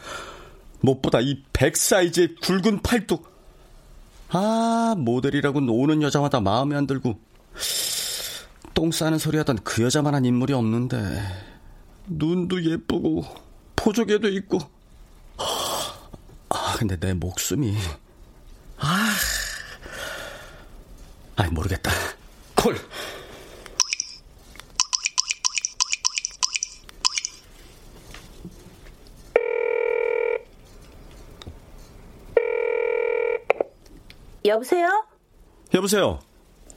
[0.82, 3.29] 무엇보다 이 백 사이즈의 굵은 팔뚝.
[4.32, 7.20] 아, 모델이라고 노는 여자마다 마음에 안 들고.
[8.74, 11.22] 똥 싸는 소리 하던 그 여자만한 인물이 없는데.
[12.08, 13.26] 눈도 예쁘고,
[13.76, 14.60] 포조개도 있고.
[15.38, 17.76] 아, 근데 내 목숨이.
[18.78, 19.16] 아.
[21.36, 21.92] 아이, 모르겠다.
[22.56, 22.76] 콜!
[34.50, 35.06] 여보세요?
[35.74, 36.20] 여보세요.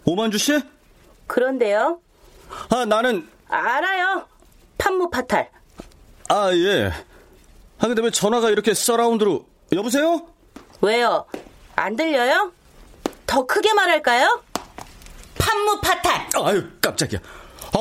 [0.04, 0.60] 오만주 씨?
[1.26, 2.00] 그런데요?
[2.68, 4.26] 아, 나는 알아요.
[4.76, 5.50] 판무 파탈.
[6.28, 6.92] 아, 예.
[7.78, 10.26] 아, 근데 왜 전화가 이렇게 서라운드로 여보세요?
[10.82, 11.26] 왜요?
[11.74, 12.52] 안 들려요?
[13.26, 14.42] 더 크게 말할까요?
[15.38, 16.28] 판무 파탈.
[16.44, 17.20] 아유, 깜짝이야.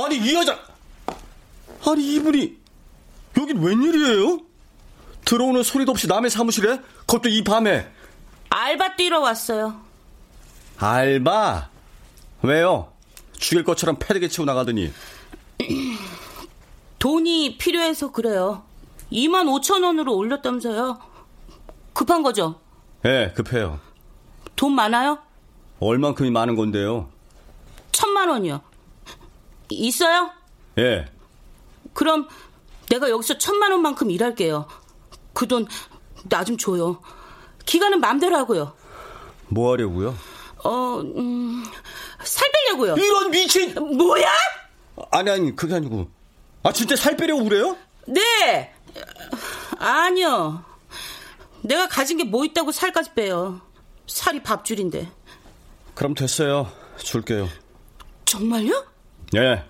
[0.06, 0.58] 아니, 이 여자.
[1.86, 2.58] 아니, 이분이
[3.40, 4.40] 여긴 웬일이에요?
[5.26, 6.80] 들어오는 소리도 없이 남의 사무실에?
[7.00, 7.92] 그것도 이 밤에.
[8.56, 9.80] 알바 뛰러 왔어요.
[10.78, 11.70] 알바?
[12.42, 12.92] 왜요?
[13.38, 14.92] 죽일 것처럼 패대기 치고 나가더니.
[17.00, 18.64] 돈이 필요해서 그래요.
[19.12, 21.00] 2만 5천 원으로 올렸다면서요.
[21.94, 22.60] 급한 거죠?
[23.06, 23.80] 예, 급해요.
[24.56, 25.20] 돈 많아요?
[25.80, 27.10] 얼만큼이 많은 건데요?
[27.94, 28.62] 천만 원이요.
[29.70, 30.30] 있어요?
[30.78, 31.06] 예.
[31.94, 32.28] 그럼
[32.90, 34.68] 내가 여기서 천만 원만큼 일할게요.
[35.34, 35.66] 그 돈
[36.30, 37.00] 나 좀 줘요.
[37.66, 38.74] 기간은 맘대로 하고요.
[39.48, 40.16] 뭐 하려고요?
[40.64, 41.64] 어, 음,
[42.24, 42.96] 살 빼려고요.
[42.96, 43.74] 이런 미친!
[43.76, 44.30] 뭐야?
[45.12, 46.10] 아니, 아니, 그게 아니고.
[46.64, 47.76] 아, 진짜 살 빼려고 그래요?
[48.08, 48.74] 네!
[49.78, 50.64] 아니요.
[51.64, 53.62] 내가 가진 게 뭐 있다고 살까지 빼요.
[54.08, 55.10] 살이 밥줄인데.
[55.96, 56.72] 그럼 됐어요.
[56.98, 57.48] 줄게요.
[58.26, 58.86] 정말요?
[59.36, 59.64] 예.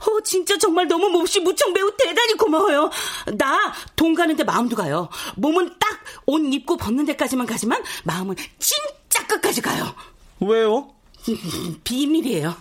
[0.00, 2.90] 어, 진짜 정말 너무 몹시 무척 매우 대단히 고마워요.
[3.36, 5.08] 나 돈 가는데 마음도 가요.
[5.36, 9.94] 몸은 딱 옷 입고 벗는 데까지만 가지만 마음은 진짜 끝까지 가요.
[10.40, 10.90] 왜요?
[11.84, 12.54] 비밀이에요.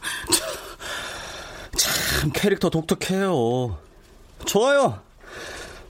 [1.75, 3.77] 참 캐릭터 독특해요.
[4.45, 5.01] 좋아요.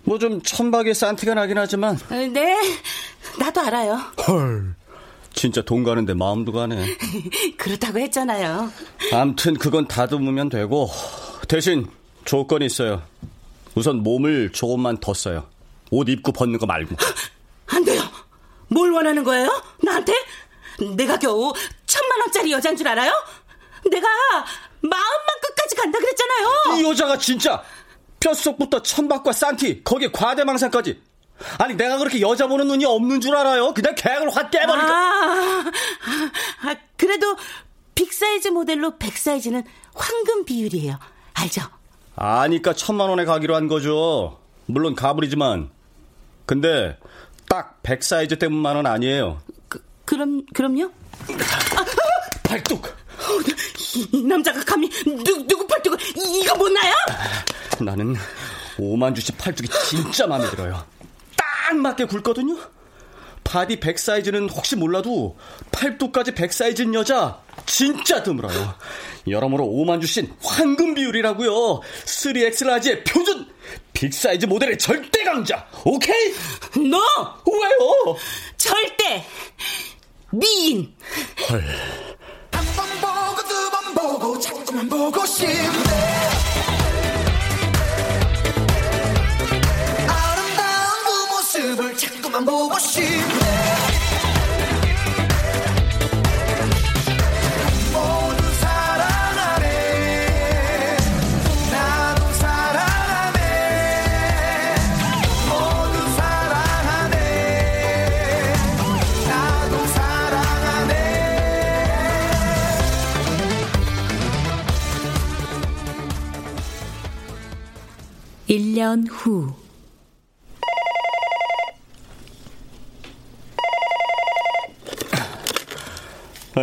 [0.03, 1.97] 뭐 좀 천박의 산티가 나긴 하지만.
[2.09, 2.57] 네,
[3.39, 3.99] 나도 알아요.
[4.27, 4.75] 헐.
[5.33, 6.97] 진짜 돈 가는데 마음도 가네.
[7.57, 8.71] 그렇다고 했잖아요.
[9.13, 10.89] 암튼 그건 다듬으면 되고
[11.47, 11.87] 대신
[12.25, 13.01] 조건이 있어요.
[13.75, 15.47] 우선 몸을 조금만 더 써요.
[15.91, 16.95] 옷 입고 벗는 거 말고.
[17.67, 18.01] 안 돼요.
[18.69, 19.63] 뭘 원하는 거예요?
[19.81, 20.13] 나한테?
[20.95, 21.53] 내가 겨우
[21.85, 23.11] 천만 원짜리 여잔 줄 알아요?
[23.89, 24.07] 내가
[24.81, 26.79] 마음만 끝까지 간다 그랬잖아요.
[26.79, 27.63] 이 여자가 진짜
[28.19, 31.01] 뼛속부터 천박과 싼티 거기에 과대망상까지.
[31.59, 33.73] 아니 내가 그렇게 여자 보는 눈이 없는 줄 알아요?
[33.73, 34.87] 그냥 계약을 확 깨버리고.
[34.87, 35.63] 아,
[36.63, 37.37] 아, 그래도
[37.95, 40.99] big 사이즈 모델로 백사이즈는 황금 비율이에요.
[41.37, 41.61] 알죠?
[42.15, 44.39] 아니까 천만 원에 가기로 한 거죠.
[44.65, 45.69] 물론 가불이지만.
[46.45, 46.97] 근데
[47.49, 49.39] 딱 백 사이즈 때문만은 아니에요.
[49.69, 50.91] 그, 그럼 그럼요?
[52.43, 52.85] 팔뚝.
[52.85, 52.91] 어,
[53.95, 56.93] 이, 이 남자가 감히 누, 누구 팔뚝을 이, 이거 못 놔요?
[57.79, 58.15] 나는
[58.79, 60.83] 오만주 씨 팔뚝이 진짜 마음에 들어요.
[61.35, 62.57] 딱 맞게 굵거든요.
[63.47, 65.37] body 백 사이즈는 혹시 몰라도
[65.71, 68.75] 팔뚝까지 백 사이즈인 여자 진짜 드물어요.
[69.27, 71.79] 여러모로 오만주 씨는 황금 비율이라고요.
[72.05, 73.47] 3X 라지의 표준
[73.93, 75.65] big 사이즈 모델의 절대 강자.
[75.85, 76.33] 오케이?
[76.75, 76.97] 너
[77.47, 78.17] 왜요?
[78.57, 79.25] 절대
[80.31, 80.93] 미인.
[81.49, 81.63] 헐.
[82.51, 85.57] 한 번 보고 두 번 보고 자꾸만 보고 싶네
[92.27, 93.07] 자꾸만 보고 싶네.
[98.59, 98.97] 사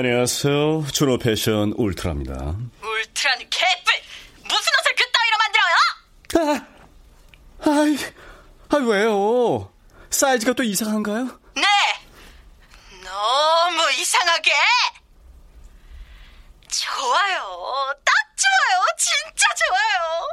[0.08, 0.88] 안녕하세요.
[0.92, 2.34] 준호 패션 울트라입니다.
[2.34, 3.94] 울트라는 개뿔!
[4.42, 6.66] 무슨 옷을 그따위로 만들어요?
[7.58, 7.96] 아, 아이,
[8.68, 9.72] 아 왜요?
[10.10, 11.40] 사이즈가 또 이상한가요?
[11.54, 11.62] 네!
[13.02, 14.52] 너무 이상하게!
[16.68, 17.94] 좋아요.
[18.04, 18.84] 딱 좋아요.
[18.98, 20.28] 진짜 좋아요.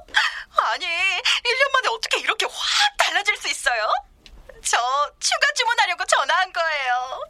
[0.74, 3.88] 아니, 1년 만에 어떻게 이렇게 확 달라질 수 있어요?
[4.66, 4.78] 저
[5.22, 7.22] 추가 주문하려고 전화한 거예요.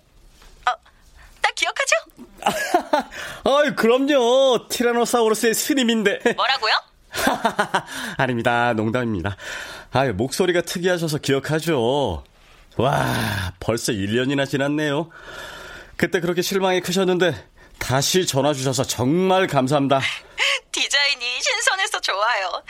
[0.69, 0.91] 어,
[3.75, 4.67] 그럼요.
[4.69, 6.19] 티라노사우루스의 스님인데.
[6.35, 6.73] 뭐라고요?
[8.17, 8.73] 아닙니다.
[8.73, 9.35] 농담입니다.
[9.91, 12.23] 아유, 목소리가 특이하셔서 기억하죠.
[12.77, 15.09] 와, 벌써 1년이나 지났네요.
[15.97, 17.47] 그때 그렇게 실망이 크셨는데
[17.79, 19.99] 다시 전화 주셔서 정말 감사합니다.
[20.71, 22.63] 디자인이 신선해서 좋아요.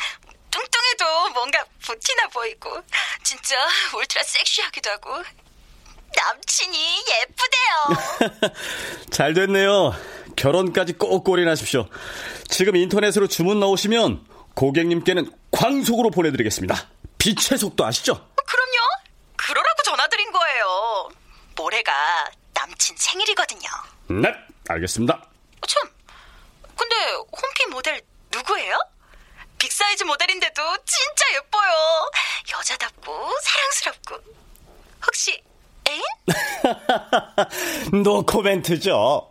[0.50, 2.82] 뚱뚱해도 뭔가 부티나 보이고
[3.24, 3.56] 진짜
[3.96, 5.24] 울트라 섹시하기도 하고
[6.16, 8.52] 남친이 예쁘대요.
[9.12, 9.94] 잘 됐네요.
[10.36, 11.88] 결혼까지 꼭 골인하십시오.
[12.48, 16.90] 지금 인터넷으로 주문 넣으시면 고객님께는 광속으로 보내드리겠습니다.
[17.18, 18.14] 빛의 속도 아시죠?
[18.46, 18.78] 그럼요.
[19.36, 21.10] 그러라고 전화드린 거예요.
[21.56, 21.92] 모레가
[22.54, 23.62] 남친 생일이거든요.
[24.10, 24.34] 네,
[24.70, 25.14] 알겠습니다.
[25.16, 25.90] 어, 참,
[26.76, 28.02] 근데 홈피 모델
[28.32, 28.78] 누구예요?
[29.58, 32.12] big 사이즈 모델인데도 진짜 예뻐요.
[32.58, 34.16] 여자답고 사랑스럽고.
[35.06, 35.44] 혹시?
[38.04, 39.28] 노 코멘트죠.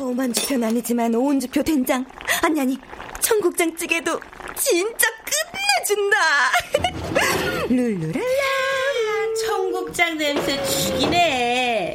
[0.00, 2.04] 오만주표는 아니지만 오은주표 된장
[2.42, 2.78] 아니 아니
[3.20, 4.20] 청국장찌개도
[4.56, 5.17] 진짜
[5.88, 6.16] 끝내준다
[7.68, 11.94] 룰루랄라 청국장 냄새 죽이네.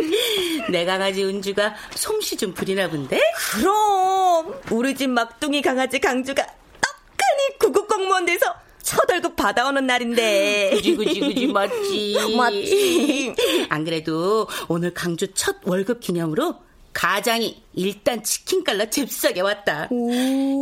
[0.70, 3.20] 내 강아지 은주가 솜씨 좀 부리나 본데?
[3.52, 8.46] 그럼 우리 집 막둥이 강아지 강주가 떡하니 구급 공무원 돼서
[8.82, 12.16] 첫 월급 받아오는 날인데 그지 그지 그지 맞지.
[12.36, 13.36] 맞지
[13.70, 16.56] 안 그래도 오늘 강주 첫 월급 기념으로
[16.94, 19.89] 가장이 일단 치킨 깔라 잽싸게 왔다.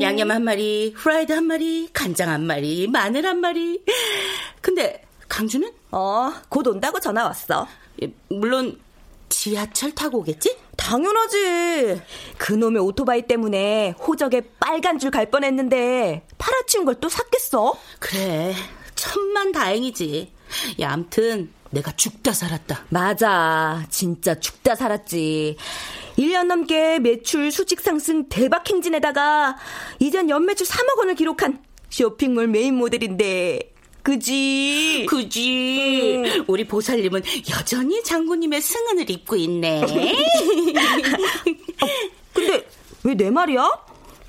[0.01, 3.83] 양념 한 마리, 프라이드 한 마리, 간장 한 마리, 마늘 한 마리.
[4.61, 5.69] 근데 강주는?
[5.91, 7.67] 어, 곧 온다고 전화 왔어.
[8.01, 8.79] 예, 물론
[9.29, 10.57] 지하철 타고 오겠지?
[10.77, 12.01] 당연하지.
[12.37, 17.75] 그놈의 오토바이 때문에 호적에 빨간 줄 갈 뻔했는데 팔아치운 걸 또 샀겠어?
[17.99, 18.53] 그래,
[18.95, 20.31] 천만 다행이지.
[20.81, 22.85] 야, 암튼 내가 죽다 살았다.
[22.89, 23.85] 맞아.
[23.89, 25.55] 진짜 죽다 살았지.
[26.17, 29.57] 1년 넘게 매출 수직 상승 대박 행진에다가
[29.99, 35.05] 이젠 연매출 3억 원을 기록한 쇼핑몰 메인 모델인데 그지?
[35.07, 36.23] 그지.
[36.25, 36.45] 음.
[36.47, 39.83] 우리 보살님은 여전히 장군님의 승은을 입고 있네.
[39.83, 39.85] 어,
[42.33, 42.67] 근데
[43.03, 43.69] 왜 내 말이야?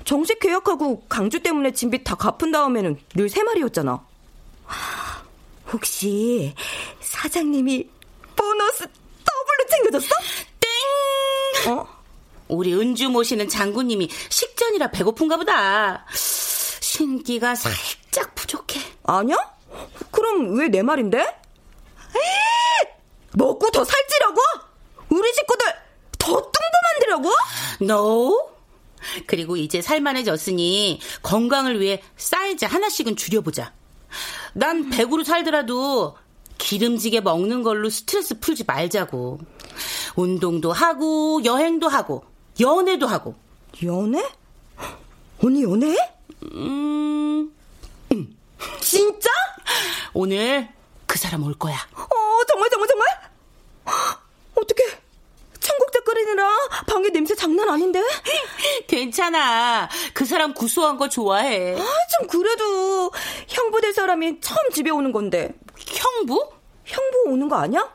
[0.03, 4.05] 정식 계약하고 강주 때문에 진 빚 다 갚은 다음에는 늘 세 마리였잖아.
[5.71, 6.53] 혹시
[6.99, 7.87] 사장님이
[8.35, 10.15] 보너스 더블로 챙겨줬어?
[11.63, 11.77] 땡!
[11.77, 11.87] 어?
[12.47, 16.05] 우리 은주 모시는 장군님이 식전이라 배고픈가 보다.
[16.13, 18.79] 신기가 살짝 부족해.
[19.03, 19.35] 아니야?
[20.11, 21.19] 그럼 왜 내 말인데?
[21.19, 22.89] 에이,
[23.33, 24.39] 먹고 더 살찌려고?
[25.09, 25.65] 우리 식구들
[26.19, 26.51] 더 뚱보
[26.93, 27.31] 만들려고?
[27.81, 28.49] No.
[29.27, 33.73] 그리고 이제 살만해졌으니 건강을 위해 사이즈 하나씩은 줄여보자.
[34.53, 36.15] 난 100으로 살더라도
[36.57, 39.39] 기름지게 먹는 걸로 스트레스 풀지 말자고.
[40.15, 42.23] 운동도 하고, 여행도 하고,
[42.59, 43.35] 연애도 하고.
[43.83, 44.23] 연애?
[45.43, 45.95] 언니 연애?
[46.53, 47.53] 음,
[48.11, 48.37] 음.
[48.79, 49.29] 진짜?
[50.13, 50.69] 오늘
[51.07, 51.75] 그 사람 올 거야.
[51.95, 53.07] 어, 정말, 정말, 정말?
[54.55, 54.83] 어떻게
[55.59, 56.49] 청국장 끓이느라
[56.87, 58.01] 방에 냄새 장난 아닌데?
[58.87, 59.89] 괜찮아.
[60.13, 61.73] 그 사람 구수한 거 좋아해.
[61.73, 61.85] 아,
[62.19, 63.11] 좀 그래도
[63.47, 65.53] 형부 될 사람이 처음 집에 오는 건데.
[65.87, 66.49] 형부?
[66.85, 67.87] 형부 오는 거 아니야?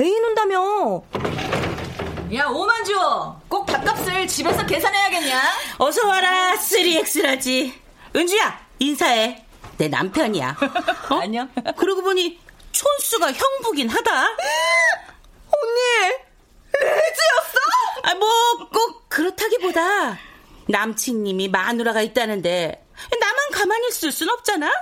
[0.00, 1.02] 애인 온다며.
[2.34, 2.94] 야, 오만주!
[3.48, 5.42] 꼭 밥값을 집에서 계산해야겠냐?
[5.78, 7.72] 어서 와라, 3X라지.
[8.16, 9.44] 은주야, 인사해.
[9.76, 10.56] 내 남편이야.
[11.10, 11.14] 어?
[11.20, 11.48] 아니야.
[11.76, 12.40] 그러고 보니
[12.72, 14.10] 촌수가 형부긴 하다.
[15.52, 16.14] 언니,
[16.80, 17.58] 레즈였어?
[18.04, 18.28] 아, 뭐,
[18.72, 20.18] 꼭 그렇다기보다
[20.68, 22.86] 남친님이 마누라가 있다는데
[23.20, 24.72] 나만 가만히 있을 순 없잖아?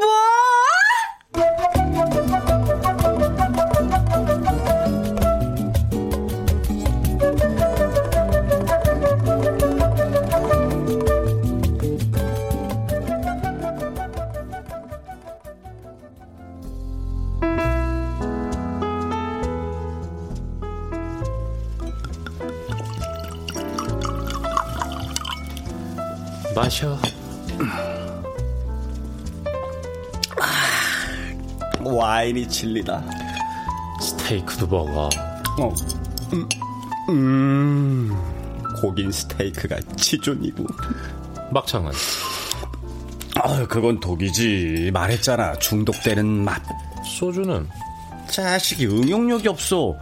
[0.00, 1.70] 뭐?
[26.60, 26.98] 마셔.
[31.82, 33.02] 와인이 진리다.
[34.02, 35.08] 스테이크도 먹어.
[35.58, 35.74] 어.
[36.34, 36.48] 음,
[37.08, 38.14] 음,
[38.78, 40.66] 고긴 스테이크가 치존이고.
[41.50, 41.92] 막창은?
[43.36, 44.90] 아, 그건 독이지.
[44.92, 45.54] 말했잖아.
[45.60, 46.60] 중독되는 맛.
[47.06, 47.66] 소주는?
[48.28, 49.96] 자식이 응용력이 없어.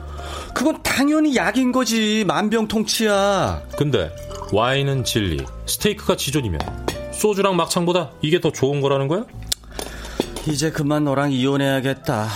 [0.53, 2.25] 그건 당연히 약인 거지.
[2.27, 3.63] 만병통치야.
[3.77, 4.11] 근데
[4.53, 6.61] 와인은 진리, 스테이크가 지존이면
[7.13, 9.25] 소주랑 막창보다 이게 더 좋은 거라는 거야?
[10.47, 12.27] 이제 그만 너랑 이혼해야겠다.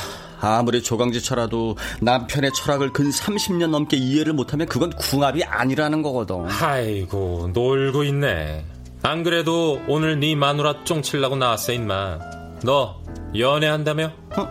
[0.41, 6.47] 아무리 조강지처라도 남편의 철학을 근 30년 넘게 이해를 못하면 그건 궁합이 아니라는 거거든.
[6.49, 8.65] 아이고 놀고 있네.
[9.03, 12.19] 안 그래도 오늘 네 마누라 쫑칠라고 나왔어 임마.
[12.65, 13.01] 너
[13.37, 14.13] 연애한다며?
[14.37, 14.49] 어?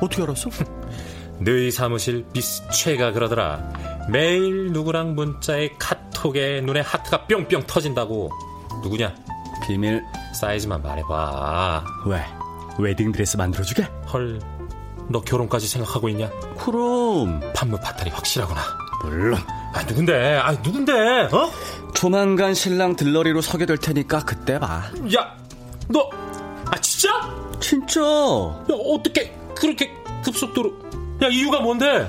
[0.00, 0.50] 어떻게 알았어?
[1.40, 3.72] 너희 사무실 미스 최가 그러더라.
[4.10, 8.30] 매일 누구랑 문자에 카톡에 눈에 하트가 뿅뿅 터진다고.
[8.84, 9.12] 누구냐?
[9.66, 10.04] 비밀.
[10.32, 11.84] 사이즈만 말해봐.
[12.06, 12.24] 왜?
[12.78, 13.82] 웨딩드레스 만들어주게?
[14.12, 14.40] 헐,
[15.08, 16.30] 너 결혼까지 생각하고 있냐?
[16.56, 17.40] 그럼.
[17.56, 18.60] femme fatale이 확실하구나.
[19.02, 19.40] 물론.
[19.74, 20.36] 아, 누군데?
[20.36, 20.92] 아, 누군데?
[21.32, 21.50] 어?
[21.92, 24.84] 조만간 신랑 들러리로 서게 될 테니까 그때 봐.
[25.16, 25.36] 야,
[25.88, 26.08] 너,
[26.66, 27.10] 아, 진짜?
[27.58, 28.00] 진짜.
[28.00, 29.92] 야, 어떻게 그렇게
[30.24, 30.72] 급속도로.
[31.24, 32.08] 야, 이유가 뭔데?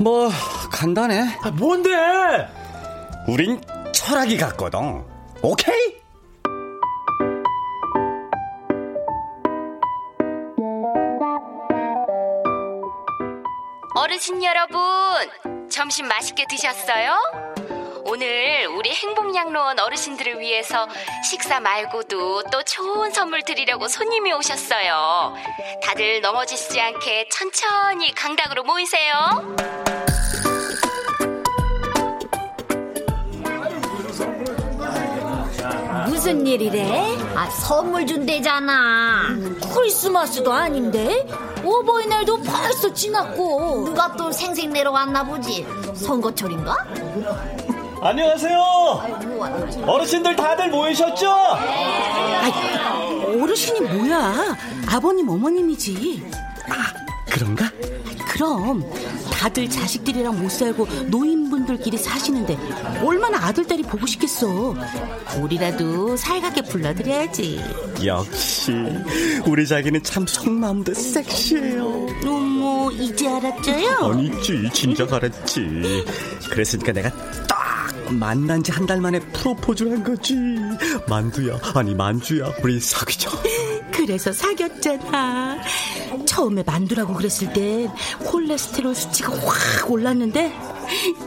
[0.00, 0.30] 뭐,
[0.70, 1.38] 간단해.
[1.42, 1.90] 아, 뭔데?
[3.28, 3.60] 우린
[3.92, 5.04] 철학이 같거든.
[5.42, 6.02] 오케이?
[13.94, 14.80] 어르신 여러분,
[15.70, 17.16] 점심 맛있게 드셨어요?
[18.04, 20.88] 오늘 우리 행복양로원 어르신들을 위해서
[21.30, 25.34] 식사 말고도 또 좋은 선물 드리려고 손님이 오셨어요.
[25.84, 29.54] 다들 넘어지지 않게 천천히 강당으로 모이세요.
[36.22, 37.16] 무슨 일이래?
[37.34, 39.24] 아, 선물 준대잖아.
[39.74, 41.26] 크리스마스도 아닌데?
[41.64, 43.82] 어버이날도 벌써 지났고.
[43.86, 45.66] 누가 또 생색내러 왔나 보지?
[45.96, 46.76] 선거철인가?
[48.02, 48.56] 안녕하세요.
[49.84, 51.28] 어르신들 다들 모이셨죠?
[51.28, 52.52] 아이,
[53.42, 54.56] 어르신이 뭐야?
[54.86, 56.24] 아버님, 어머님이지.
[56.68, 56.74] 아,
[57.32, 57.68] 그런가?
[58.28, 58.88] 그럼
[59.32, 62.56] 다들 자식들이랑 못 살고 노인 분들끼리 사시는데
[63.04, 64.74] 얼마나 아들 딸이 보고 싶겠어.
[65.40, 67.60] 우리라도 살갑게 불러드려야지.
[68.04, 68.72] 역시
[69.46, 72.06] 우리 자기는 참 속마음도 섹시해요.
[72.26, 74.10] 어머 이제 알았죠요?
[74.12, 76.04] 아니지 진작 알았지.
[76.50, 77.10] 그랬으니까 내가
[77.46, 77.62] 딱
[78.10, 80.34] 만난 지 한 달 만에 프로포즈를 한 거지.
[81.08, 83.30] 만두야 아니 만주야 우리 사귀자.
[83.92, 85.58] 그래서 사귀었잖아.
[86.26, 87.88] 처음에 만두라고 그랬을 땐
[88.24, 90.52] 콜레스테롤 수치가 확 올랐는데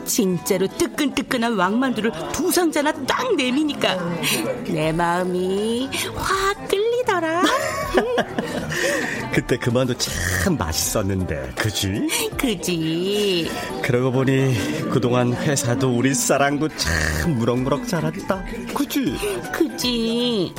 [0.04, 3.96] 진짜로 뜨끈뜨끈한 왕만두를 두 상자나 딱 내미니까
[4.68, 7.42] 내 마음이 확 끌리더라.
[9.32, 12.08] 그때 그 만두 참 맛있었는데 그지?
[12.38, 13.50] 그지.
[13.82, 18.44] 그러고 보니 그동안 회사도 우리 사랑도 참 무럭무럭 자랐다.
[18.74, 19.14] 그지?
[19.52, 20.54] 그지.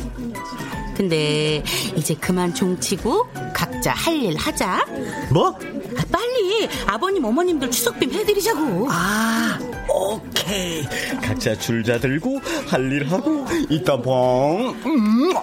[0.97, 1.63] 근데
[1.95, 4.83] 이제 그만 종치고 각자 할 일 하자.
[5.31, 5.49] 뭐?
[5.49, 8.87] 아, 빨리 아버님 어머님들 추석빔 해드리자고.
[8.89, 10.83] 아 오케이.
[11.21, 14.75] 각자 줄자 들고 할 일 하고 이따 봉.
[14.85, 15.33] 음.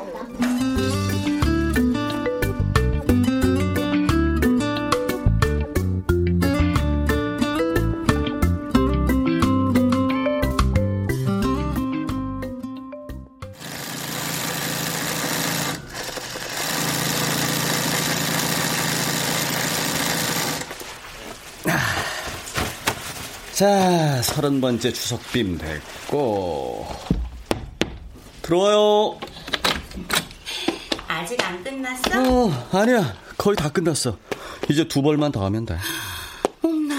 [23.55, 26.89] 자, 서른 번째 추석빔 됐고.
[28.43, 29.21] 들어와요.
[31.07, 32.21] 아직 안 끝났어?
[32.21, 33.15] 어, 아니야.
[33.39, 34.19] 거의 다 끝났어.
[34.69, 35.79] 이제 두 벌만 더 하면 돼.
[36.63, 36.97] 엄나,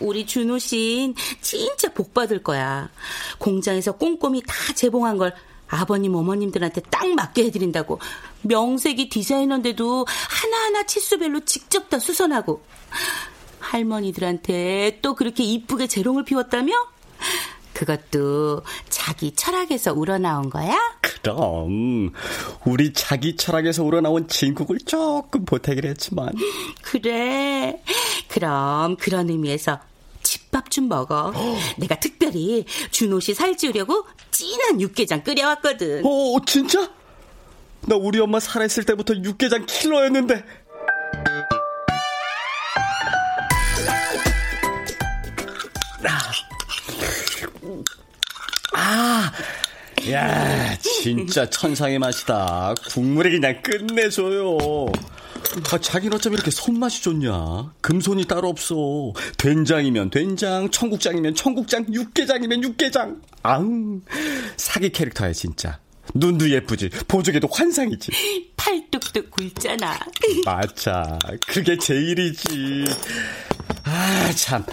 [0.00, 2.90] 우리 준호 씨 진짜 복 받을 거야.
[3.38, 5.32] 공장에서 꼼꼼히 다 재봉한 걸
[5.68, 8.00] 아버님, 어머님들한테 딱 맞게 해드린다고.
[8.42, 12.60] 명색이 디자이너인데도 하나하나 치수별로 직접 다 수선하고.
[13.72, 16.72] 할머니들한테 또 그렇게 이쁘게 재롱을 피웠다며?
[17.72, 20.76] 그것도 자기 철학에서 우러나온 거야?
[21.00, 22.12] 그럼
[22.66, 26.34] 우리 자기 철학에서 우러나온 진국을 조금 보태긴 했지만
[26.82, 27.82] 그래
[28.28, 29.80] 그럼 그런 의미에서
[30.22, 31.32] 집밥 좀 먹어
[31.78, 36.90] 내가 특별히 준호 씨 살찌우려고 진한 육개장 끓여왔거든 어 진짜?
[37.86, 40.44] 나 우리 엄마 살아있을 때부터 육개장 킬러였는데
[48.72, 49.32] 아,
[50.10, 52.74] 야, 진짜 천상의 맛이다.
[52.88, 54.86] 국물이 그냥 끝내줘요.
[55.70, 57.72] 아, 자기는 어쩜 이렇게 손맛이 좋냐?
[57.80, 58.74] 금손이 따로 없어.
[59.36, 63.20] 된장이면 된장, 청국장이면 청국장, 육개장이면 육개장.
[63.42, 64.00] 아우,
[64.56, 65.78] 사기 캐릭터야, 진짜.
[66.14, 66.88] 눈도 예쁘지.
[67.08, 68.52] 보조개도 환상이지.
[68.56, 69.98] 팔뚝도 굵잖아.
[70.44, 71.18] 맞아.
[71.46, 72.84] 그게 제일이지.
[73.84, 74.64] 아, 참.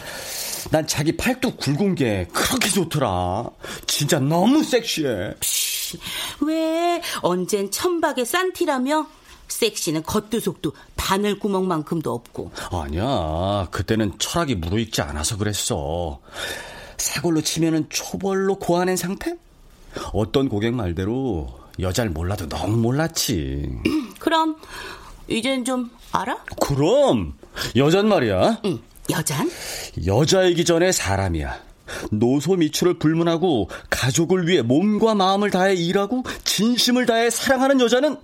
[0.72, 3.50] 난 자기 팔뚝 굵은 게 그렇게 좋더라.
[3.88, 5.34] 진짜 너무 섹시해.
[6.42, 9.08] 왜 언젠 천박의 산티라며?
[9.48, 12.52] 섹시는 겉도 속도 바늘 구멍만큼도 없고.
[12.72, 13.68] 아니야.
[13.72, 16.20] 그때는 철학이 무르익지 않아서 그랬어.
[16.98, 19.36] 사골로 치면은 초벌로 고아낸 상태?
[20.14, 21.48] 어떤 고객 말대로
[21.80, 23.70] 여자를 몰라도 너무 몰랐지.
[24.20, 24.58] 그럼
[25.28, 26.38] 이젠 좀 알아?
[26.62, 27.34] 그럼
[27.76, 28.62] 여잔 말이야.
[28.66, 28.80] 응.
[29.10, 29.50] 여잔?
[30.06, 31.70] 여자이기 전에 사람이야.
[32.12, 38.18] 노소 미추를 불문하고 가족을 위해 몸과 마음을 다해 일하고 진심을 다해 사랑하는 여자는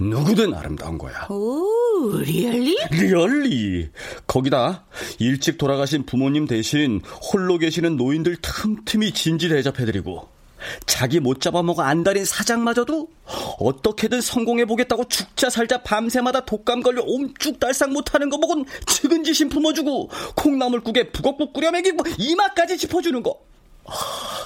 [0.00, 1.26] 누구든 아름다운 거야.
[1.28, 2.78] 오, really?
[2.92, 3.88] Really.
[4.28, 4.84] 거기다
[5.18, 7.00] 일찍 돌아가신 부모님 대신
[7.32, 10.28] 홀로 계시는 노인들 틈틈이 진지 대접해드리고
[10.86, 13.08] 자기 못 잡아먹어 안달인 사장마저도
[13.58, 21.52] 어떻게든 성공해보겠다고 죽자 살자 밤새마다 독감 걸려 옴쭉달싹 못하는 거 보곤 측은지심 품어주고 콩나물국에 북엇국
[21.52, 23.38] 끓여 먹이 고 이마까지 짚어주는 거.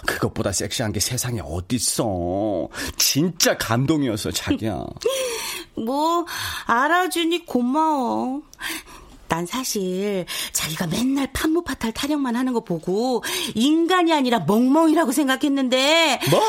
[0.07, 2.69] 그것보다 섹시한 게 세상에 어딨어.
[2.97, 4.85] 진짜 감동이었어 자기야.
[5.75, 6.27] 뭐
[6.67, 8.43] 알아주니 고마워
[9.33, 13.25] 난 사실 자기가 맨날 판무파탈 타령만 하는 거 보고
[13.55, 16.21] 인간이 아니라 멍멍이라고 생각했는데.
[16.31, 16.43] 뭐?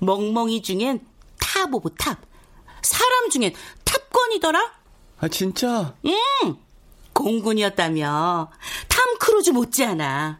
[0.00, 1.00] 멍멍이 중엔
[1.40, 2.18] top of top
[2.82, 3.54] 사람 중엔
[3.86, 4.74] Top Gun이더라?
[5.20, 5.94] 아 진짜?
[6.04, 6.56] 응.
[7.14, 8.50] 공군이었다며.
[8.88, 10.38] 탐 크루즈 못지않아.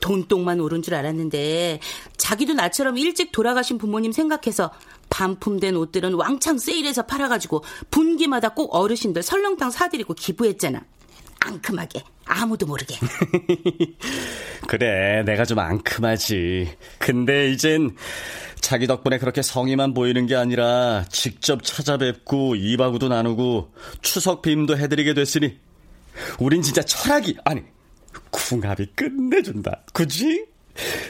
[0.00, 1.80] 돈독만 오른 줄 알았는데
[2.16, 4.70] 자기도 나처럼 일찍 돌아가신 부모님 생각해서
[5.14, 10.82] 반품된 옷들은 왕창 세일해서 팔아가지고 분기마다 꼭 어르신들 설렁탕 사드리고 기부했잖아.
[11.38, 12.96] 앙큼하게 아무도 모르게.
[14.66, 16.76] 그래 내가 좀 앙큼하지.
[16.98, 17.94] 근데 이젠
[18.60, 25.58] 자기 덕분에 그렇게 성의만 보이는 게 아니라 직접 찾아뵙고 이바구도 나누고 추석 빔도 해드리게 됐으니
[26.40, 27.62] 우린 진짜 철학이 아니
[28.32, 29.84] 궁합이 끝내준다.
[29.92, 30.46] 그지?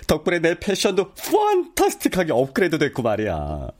[0.06, 3.70] 덕분에 내 패션도 판타스틱하게 업그레이드 됐고 말이야.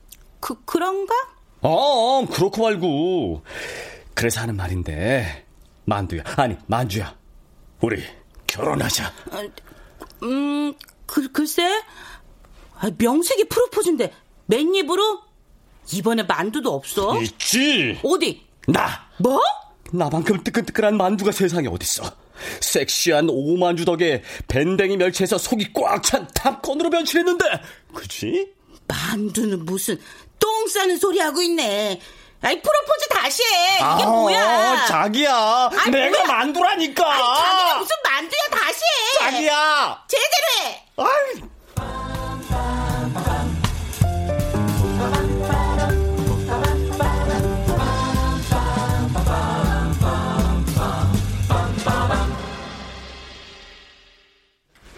[0.45, 1.15] 그, 그런가?
[1.61, 3.41] 어, 그렇고 말고.
[4.13, 5.43] 그래서 하는 말인데,
[5.85, 7.17] 만두야, 아니, 만주야.
[7.81, 8.03] 우리
[8.45, 9.11] 결혼하자.
[10.21, 10.75] 음,
[11.07, 11.63] 그, 글쎄.
[12.75, 14.13] 아, 명색이 프로포즈인데,
[14.45, 15.21] 맨입으로?
[15.91, 17.19] 이번에 만두도 없어?
[17.23, 17.99] 있지.
[18.03, 18.45] 어디?
[18.67, 19.07] 나.
[19.17, 19.41] 뭐?
[19.91, 22.03] 나만큼 뜨끈뜨끈한 만두가 세상에 어딨어.
[22.61, 27.45] 섹시한 오만주 덕에 밴댕이 멸치에서 속이 꽉 찬 탑건으로 변신했는데,
[27.95, 28.53] 그치?
[28.87, 29.99] 만두는 무슨
[30.39, 31.99] 똥 싸는 소리 하고 있네.
[32.41, 33.75] 아이 프로포즈 다시 해.
[33.75, 34.85] 이게 아, 뭐야?
[34.87, 35.69] 자기야.
[35.79, 36.25] 아이, 내가 뭐야?
[36.25, 37.11] 만두라니까.
[37.11, 39.19] 아니, 자기가 무슨 만두야 다시 해.
[39.19, 40.05] 자기야.
[40.07, 40.85] 제대로 해.
[40.97, 41.41] 아이.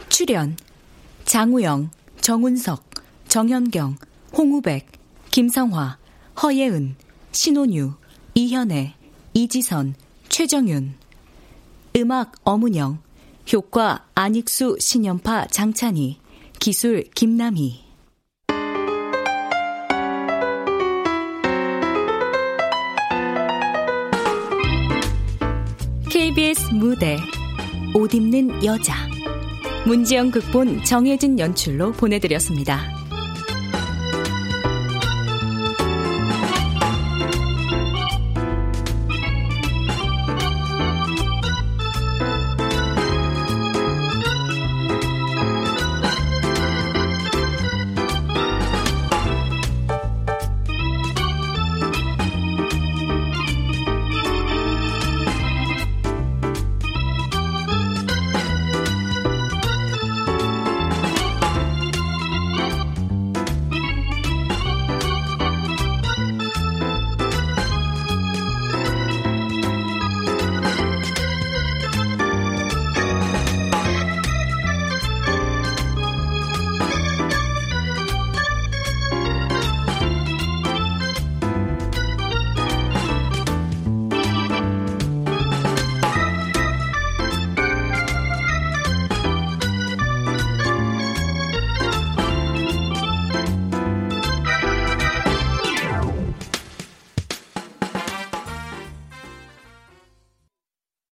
[0.09, 0.57] 출연
[1.25, 2.83] 장우영, 정운석,
[3.27, 3.97] 정현경,
[4.35, 4.87] 홍우백,
[5.37, 5.99] 김성화,
[6.41, 6.95] 허예은,
[7.31, 7.93] 신혼유,
[8.33, 8.95] 이현애,
[9.35, 9.93] 이지선,
[10.29, 10.95] 최정윤.
[11.95, 12.97] 음악 어문영
[13.53, 16.17] 효과 안익수, 신연파, 장찬희
[16.57, 17.83] 기술 김남희.
[26.09, 27.19] KBS 무대
[27.93, 28.95] 옷 입는 여자.
[29.85, 32.96] 문지영 극본 정혜진 연출로 보내드렸습니다.